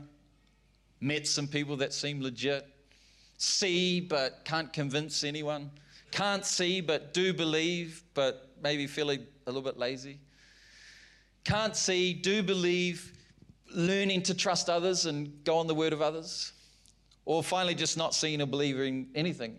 met 1.01 1.27
some 1.27 1.47
people 1.47 1.77
that 1.77 1.93
seem 1.93 2.21
legit, 2.21 2.67
see 3.39 4.01
but 4.01 4.45
can't 4.45 4.73
convince 4.73 5.25
anyone, 5.25 5.71
can't 6.11 6.45
see 6.45 6.81
but 6.81 7.13
do 7.13 7.33
believe 7.33 8.03
but 8.15 8.51
maybe 8.63 8.87
feel 8.87 9.11
a 9.11 9.19
little 9.47 9.63
bit 9.63 9.79
lazy, 9.79 10.19
can't 11.45 11.77
see, 11.77 12.13
do 12.13 12.43
believe, 12.43 13.13
learning 13.73 14.23
to 14.23 14.35
trust 14.35 14.69
others 14.69 15.07
and 15.07 15.45
go 15.45 15.59
on 15.59 15.67
the 15.67 15.75
word 15.75 15.93
of 15.93 16.03
others, 16.03 16.53
or 17.25 17.43
finally 17.43 17.75
just 17.75 17.97
not 17.97 18.15
seeing 18.15 18.41
or 18.41 18.47
believing 18.47 19.09
anything. 19.15 19.59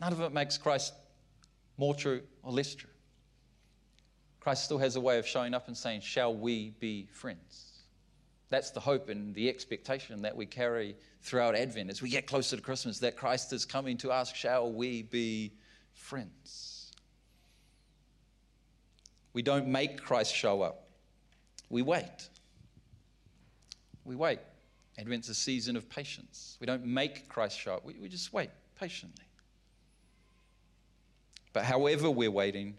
None 0.00 0.12
of 0.12 0.20
it 0.20 0.32
makes 0.32 0.56
Christ 0.56 0.94
more 1.76 1.94
true 1.94 2.22
or 2.42 2.52
less 2.52 2.74
true. 2.74 2.90
Christ 4.40 4.64
still 4.64 4.78
has 4.78 4.96
a 4.96 5.00
way 5.00 5.18
of 5.18 5.26
showing 5.26 5.52
up 5.52 5.68
and 5.68 5.76
saying, 5.76 6.00
Shall 6.00 6.34
we 6.34 6.70
be 6.80 7.08
friends? 7.12 7.67
That's 8.50 8.70
the 8.70 8.80
hope 8.80 9.08
and 9.08 9.34
the 9.34 9.48
expectation 9.48 10.22
that 10.22 10.34
we 10.34 10.46
carry 10.46 10.96
throughout 11.22 11.54
Advent 11.54 11.90
as 11.90 12.00
we 12.00 12.08
get 12.08 12.26
closer 12.26 12.56
to 12.56 12.62
Christmas 12.62 12.98
that 13.00 13.16
Christ 13.16 13.52
is 13.52 13.64
coming 13.64 13.96
to 13.98 14.10
ask, 14.12 14.34
Shall 14.34 14.72
we 14.72 15.02
be 15.02 15.52
friends? 15.94 16.92
We 19.34 19.42
don't 19.42 19.68
make 19.68 20.02
Christ 20.02 20.34
show 20.34 20.62
up, 20.62 20.88
we 21.68 21.82
wait. 21.82 22.28
We 24.04 24.16
wait. 24.16 24.38
Advent's 24.96 25.28
a 25.28 25.34
season 25.34 25.76
of 25.76 25.88
patience. 25.88 26.56
We 26.60 26.66
don't 26.66 26.84
make 26.84 27.28
Christ 27.28 27.60
show 27.60 27.74
up, 27.74 27.84
we, 27.84 27.94
we 28.00 28.08
just 28.08 28.32
wait 28.32 28.50
patiently. 28.78 29.26
But 31.52 31.64
however 31.64 32.10
we're 32.10 32.30
waiting, 32.30 32.76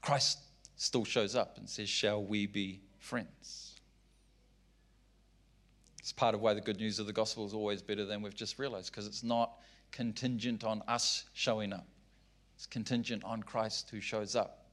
Christ 0.00 0.38
still 0.76 1.04
shows 1.04 1.36
up 1.36 1.58
and 1.58 1.68
says, 1.68 1.88
Shall 1.88 2.22
we 2.22 2.46
be 2.46 2.80
friends? 2.98 3.69
It's 6.10 6.18
part 6.18 6.34
of 6.34 6.40
why 6.40 6.54
the 6.54 6.60
good 6.60 6.78
news 6.80 6.98
of 6.98 7.06
the 7.06 7.12
gospel 7.12 7.46
is 7.46 7.54
always 7.54 7.82
better 7.82 8.04
than 8.04 8.20
we've 8.20 8.34
just 8.34 8.58
realized, 8.58 8.90
because 8.90 9.06
it's 9.06 9.22
not 9.22 9.60
contingent 9.92 10.64
on 10.64 10.82
us 10.88 11.26
showing 11.34 11.72
up. 11.72 11.86
It's 12.56 12.66
contingent 12.66 13.22
on 13.22 13.44
Christ 13.44 13.90
who 13.90 14.00
shows 14.00 14.34
up. 14.34 14.66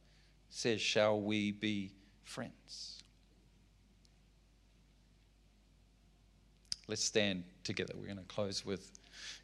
says, 0.49 0.81
Shall 0.81 1.21
we 1.21 1.51
be 1.51 1.91
friends? 2.23 3.03
Let's 6.87 7.03
stand 7.03 7.43
together. 7.63 7.93
We're 7.95 8.07
going 8.07 8.17
to 8.17 8.23
close 8.23 8.65
with 8.65 8.89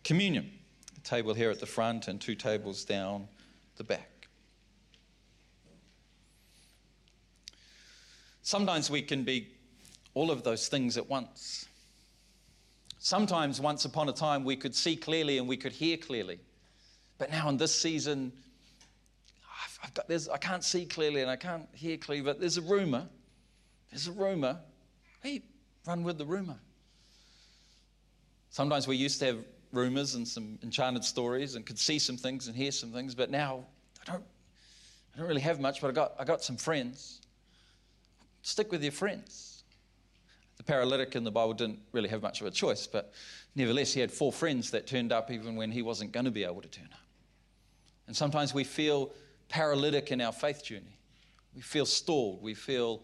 communion. 0.04 0.50
The 0.96 1.02
table 1.02 1.36
here 1.36 1.52
at 1.52 1.60
the 1.60 1.68
front 1.68 2.08
and 2.08 2.20
two 2.20 2.34
tables 2.34 2.84
down 2.86 3.28
the 3.76 3.84
back. 3.84 4.28
Sometimes 8.42 8.90
we 8.90 9.04
can 9.04 9.24
be 9.24 9.50
all 10.16 10.32
of 10.32 10.44
those 10.44 10.68
things 10.68 10.98
at 10.98 11.08
once. 11.08 11.68
Sometimes, 13.04 13.60
once 13.60 13.84
upon 13.84 14.08
a 14.08 14.14
time, 14.14 14.46
we 14.46 14.56
could 14.56 14.74
see 14.74 14.96
clearly 14.96 15.38
and 15.38 15.46
we 15.46 15.58
could 15.58 15.74
hear 15.74 15.98
clearly. 15.98 16.40
But 17.18 17.32
now, 17.32 17.50
in 17.50 17.58
this 17.58 17.78
season, 17.78 18.32
I've 19.84 19.94
got, 19.94 20.10
I 20.34 20.38
can't 20.38 20.64
see 20.64 20.86
clearly 20.86 21.20
and 21.20 21.30
I 21.30 21.36
can't 21.36 21.68
hear 21.74 21.98
clearly, 21.98 22.24
but 22.24 22.40
there's 22.40 22.56
a 22.56 22.62
rumor. 22.62 23.06
There's 23.92 24.08
a 24.08 24.14
rumor. 24.14 24.58
Hey, 25.22 25.42
run 25.86 26.04
with 26.04 26.18
the 26.18 26.26
rumor. 26.26 26.56
Sometimes 28.52 28.88
we 28.88 28.96
used 28.96 29.20
to 29.20 29.26
have 29.26 29.40
rumors 29.74 30.16
and 30.16 30.26
some 30.26 30.58
enchanted 30.64 31.04
stories 31.04 31.56
and 31.56 31.66
could 31.66 31.78
see 31.78 32.00
some 32.00 32.16
things 32.16 32.48
and 32.48 32.56
hear 32.56 32.72
some 32.72 32.94
things, 32.94 33.14
but 33.14 33.30
now 33.30 33.66
I 34.02 34.14
don't, 34.14 34.24
I 35.14 35.20
don't 35.20 35.28
really 35.28 35.42
have 35.42 35.60
much, 35.60 35.82
but 35.82 35.90
I 35.90 35.92
got, 35.92 36.14
I 36.18 36.24
got 36.24 36.42
some 36.42 36.56
friends. 36.56 37.20
Stick 38.44 38.72
with 38.72 38.82
your 38.82 38.94
friends. 38.94 39.53
The 40.64 40.72
paralytic 40.72 41.18
in 41.18 41.26
the 41.26 41.32
Bible 41.32 41.54
didn't 41.54 41.80
really 41.92 42.08
have 42.08 42.22
much 42.22 42.40
of 42.40 42.48
a 42.48 42.52
choice, 42.52 42.88
but 42.88 43.12
nevertheless, 43.54 43.92
he 43.92 44.00
had 44.00 44.10
four 44.10 44.32
friends 44.32 44.72
that 44.72 44.88
turned 44.88 45.12
up 45.12 45.30
even 45.30 45.58
when 45.58 45.72
he 45.72 45.82
wasn't 45.82 46.14
going 46.14 46.24
to 46.24 46.32
be 46.32 46.46
able 46.46 46.62
to 46.62 46.70
turn 46.70 46.88
up. 46.94 47.00
And 48.08 48.16
sometimes 48.16 48.54
we 48.54 48.64
feel 48.64 49.12
paralytic 49.50 50.14
in 50.14 50.22
our 50.22 50.32
faith 50.32 50.64
journey. 50.64 50.98
We 51.54 51.62
feel 51.62 51.86
stalled. 51.86 52.42
We 52.42 52.54
feel 52.54 53.02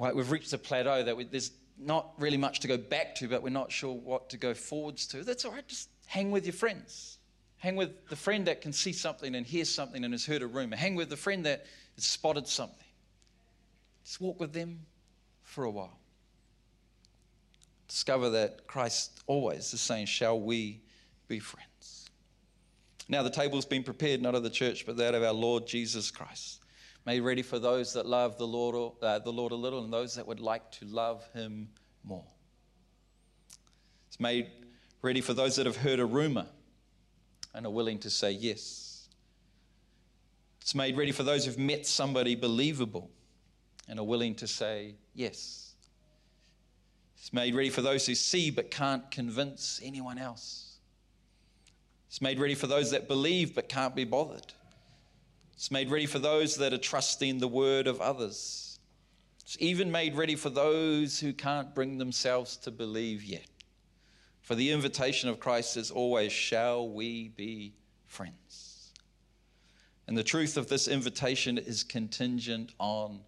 like 0.00 0.16
we've 0.16 0.30
reached 0.32 0.52
a 0.52 0.58
plateau 0.58 1.04
that 1.04 1.16
we, 1.16 1.22
there's 1.22 1.52
not 1.78 2.10
really 2.18 2.36
much 2.36 2.58
to 2.60 2.68
go 2.68 2.76
back 2.76 3.14
to, 3.16 3.28
but 3.28 3.40
we're 3.40 3.50
not 3.50 3.70
sure 3.70 3.94
what 3.94 4.30
to 4.30 4.36
go 4.36 4.54
forwards 4.54 5.06
to. 5.08 5.22
That's 5.22 5.44
all 5.44 5.52
right. 5.52 5.66
Just 5.68 5.88
hang 6.06 6.32
with 6.32 6.46
your 6.46 6.52
friends. 6.52 7.18
Hang 7.58 7.76
with 7.76 8.08
the 8.08 8.16
friend 8.16 8.48
that 8.48 8.60
can 8.60 8.72
see 8.72 8.92
something 8.92 9.36
and 9.36 9.46
hear 9.46 9.64
something 9.64 10.02
and 10.02 10.12
has 10.12 10.26
heard 10.26 10.42
a 10.42 10.48
rumor. 10.48 10.74
Hang 10.74 10.96
with 10.96 11.10
the 11.10 11.16
friend 11.16 11.46
that 11.46 11.66
has 11.94 12.04
spotted 12.04 12.48
something. 12.48 12.78
Just 14.04 14.20
walk 14.20 14.40
with 14.40 14.52
them, 14.52 14.80
for 15.54 15.64
a 15.64 15.70
while. 15.70 15.98
Discover 17.88 18.30
that 18.30 18.66
Christ 18.66 19.22
always 19.26 19.72
is 19.72 19.80
saying, 19.80 20.06
Shall 20.06 20.40
we 20.40 20.80
be 21.28 21.38
friends. 21.38 22.10
Now, 23.08 23.22
the 23.22 23.30
table's 23.30 23.66
been 23.66 23.82
prepared, 23.82 24.22
not 24.22 24.34
of 24.34 24.42
the 24.42 24.50
church, 24.50 24.86
but 24.86 24.96
that 24.96 25.14
of 25.14 25.22
our 25.22 25.32
Lord 25.32 25.66
Jesus 25.66 26.10
Christ. 26.10 26.60
Made 27.06 27.20
ready 27.20 27.42
for 27.42 27.58
those 27.58 27.92
that 27.92 28.06
love 28.06 28.38
the 28.38 28.46
Lord, 28.46 28.94
uh, 29.02 29.18
the 29.18 29.32
Lord 29.32 29.52
a 29.52 29.56
little 29.56 29.84
and 29.84 29.92
those 29.92 30.14
that 30.14 30.26
would 30.26 30.40
like 30.40 30.70
to 30.72 30.86
love 30.86 31.26
him 31.34 31.68
more. 32.02 32.24
It's 34.08 34.18
made 34.18 34.48
ready 35.02 35.20
for 35.20 35.34
those 35.34 35.56
that 35.56 35.66
have 35.66 35.76
heard 35.76 36.00
a 36.00 36.06
rumor 36.06 36.46
and 37.54 37.66
are 37.66 37.70
willing 37.70 37.98
to 38.00 38.10
say 38.10 38.30
yes. 38.30 39.08
It's 40.62 40.74
made 40.74 40.96
ready 40.96 41.12
for 41.12 41.24
those 41.24 41.44
who've 41.44 41.58
met 41.58 41.86
somebody 41.86 42.34
believable 42.34 43.10
and 43.88 43.98
are 43.98 44.04
willing 44.04 44.34
to 44.36 44.46
say 44.46 44.94
yes. 45.14 45.74
It's 47.16 47.32
made 47.32 47.54
ready 47.54 47.70
for 47.70 47.82
those 47.82 48.06
who 48.06 48.14
see 48.14 48.50
but 48.50 48.70
can't 48.70 49.10
convince 49.10 49.80
anyone 49.82 50.18
else. 50.18 50.78
It's 52.08 52.20
made 52.20 52.38
ready 52.38 52.54
for 52.54 52.66
those 52.66 52.90
that 52.90 53.08
believe 53.08 53.54
but 53.54 53.68
can't 53.68 53.94
be 53.94 54.04
bothered. 54.04 54.52
It's 55.54 55.70
made 55.70 55.90
ready 55.90 56.06
for 56.06 56.18
those 56.18 56.56
that 56.56 56.72
are 56.72 56.78
trusting 56.78 57.38
the 57.38 57.48
word 57.48 57.86
of 57.86 58.00
others. 58.00 58.78
It's 59.40 59.56
even 59.60 59.90
made 59.90 60.14
ready 60.16 60.36
for 60.36 60.50
those 60.50 61.20
who 61.20 61.32
can't 61.32 61.74
bring 61.74 61.98
themselves 61.98 62.56
to 62.58 62.70
believe 62.70 63.24
yet. 63.24 63.46
For 64.42 64.54
the 64.54 64.70
invitation 64.70 65.28
of 65.28 65.40
Christ 65.40 65.76
is 65.76 65.90
always, 65.90 66.32
Shall 66.32 66.88
we 66.88 67.28
be 67.28 67.74
friends? 68.06 68.92
And 70.06 70.16
the 70.16 70.22
truth 70.22 70.56
of 70.56 70.68
this 70.68 70.86
invitation 70.86 71.56
is 71.56 71.82
contingent 71.82 72.74
on 72.78 73.20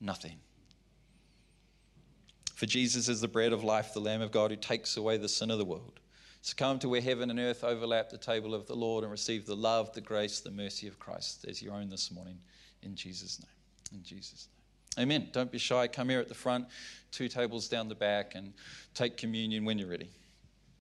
nothing. 0.00 0.38
For 2.54 2.66
Jesus 2.66 3.08
is 3.08 3.20
the 3.20 3.28
bread 3.28 3.52
of 3.52 3.62
life, 3.62 3.94
the 3.94 4.00
Lamb 4.00 4.20
of 4.20 4.32
God 4.32 4.50
who 4.50 4.56
takes 4.56 4.96
away 4.96 5.16
the 5.16 5.28
sin 5.28 5.50
of 5.50 5.58
the 5.58 5.64
world. 5.64 6.00
So 6.42 6.54
come 6.56 6.78
to 6.80 6.88
where 6.88 7.00
heaven 7.00 7.30
and 7.30 7.38
earth 7.38 7.62
overlap 7.62 8.10
the 8.10 8.18
table 8.18 8.54
of 8.54 8.66
the 8.66 8.74
Lord 8.74 9.04
and 9.04 9.10
receive 9.10 9.46
the 9.46 9.56
love, 9.56 9.92
the 9.92 10.00
grace, 10.00 10.40
the 10.40 10.50
mercy 10.50 10.88
of 10.88 10.98
Christ 10.98 11.46
as 11.48 11.62
your 11.62 11.74
own 11.74 11.88
this 11.88 12.10
morning. 12.10 12.38
In 12.82 12.94
Jesus' 12.94 13.40
name. 13.40 13.98
In 13.98 14.02
Jesus' 14.02 14.48
name. 14.96 15.04
Amen. 15.04 15.28
Don't 15.32 15.52
be 15.52 15.58
shy. 15.58 15.86
Come 15.86 16.08
here 16.08 16.20
at 16.20 16.28
the 16.28 16.34
front, 16.34 16.66
two 17.12 17.28
tables 17.28 17.68
down 17.68 17.88
the 17.88 17.94
back, 17.94 18.34
and 18.34 18.52
take 18.94 19.16
communion 19.16 19.64
when 19.64 19.78
you're 19.78 19.88
ready. 19.88 20.10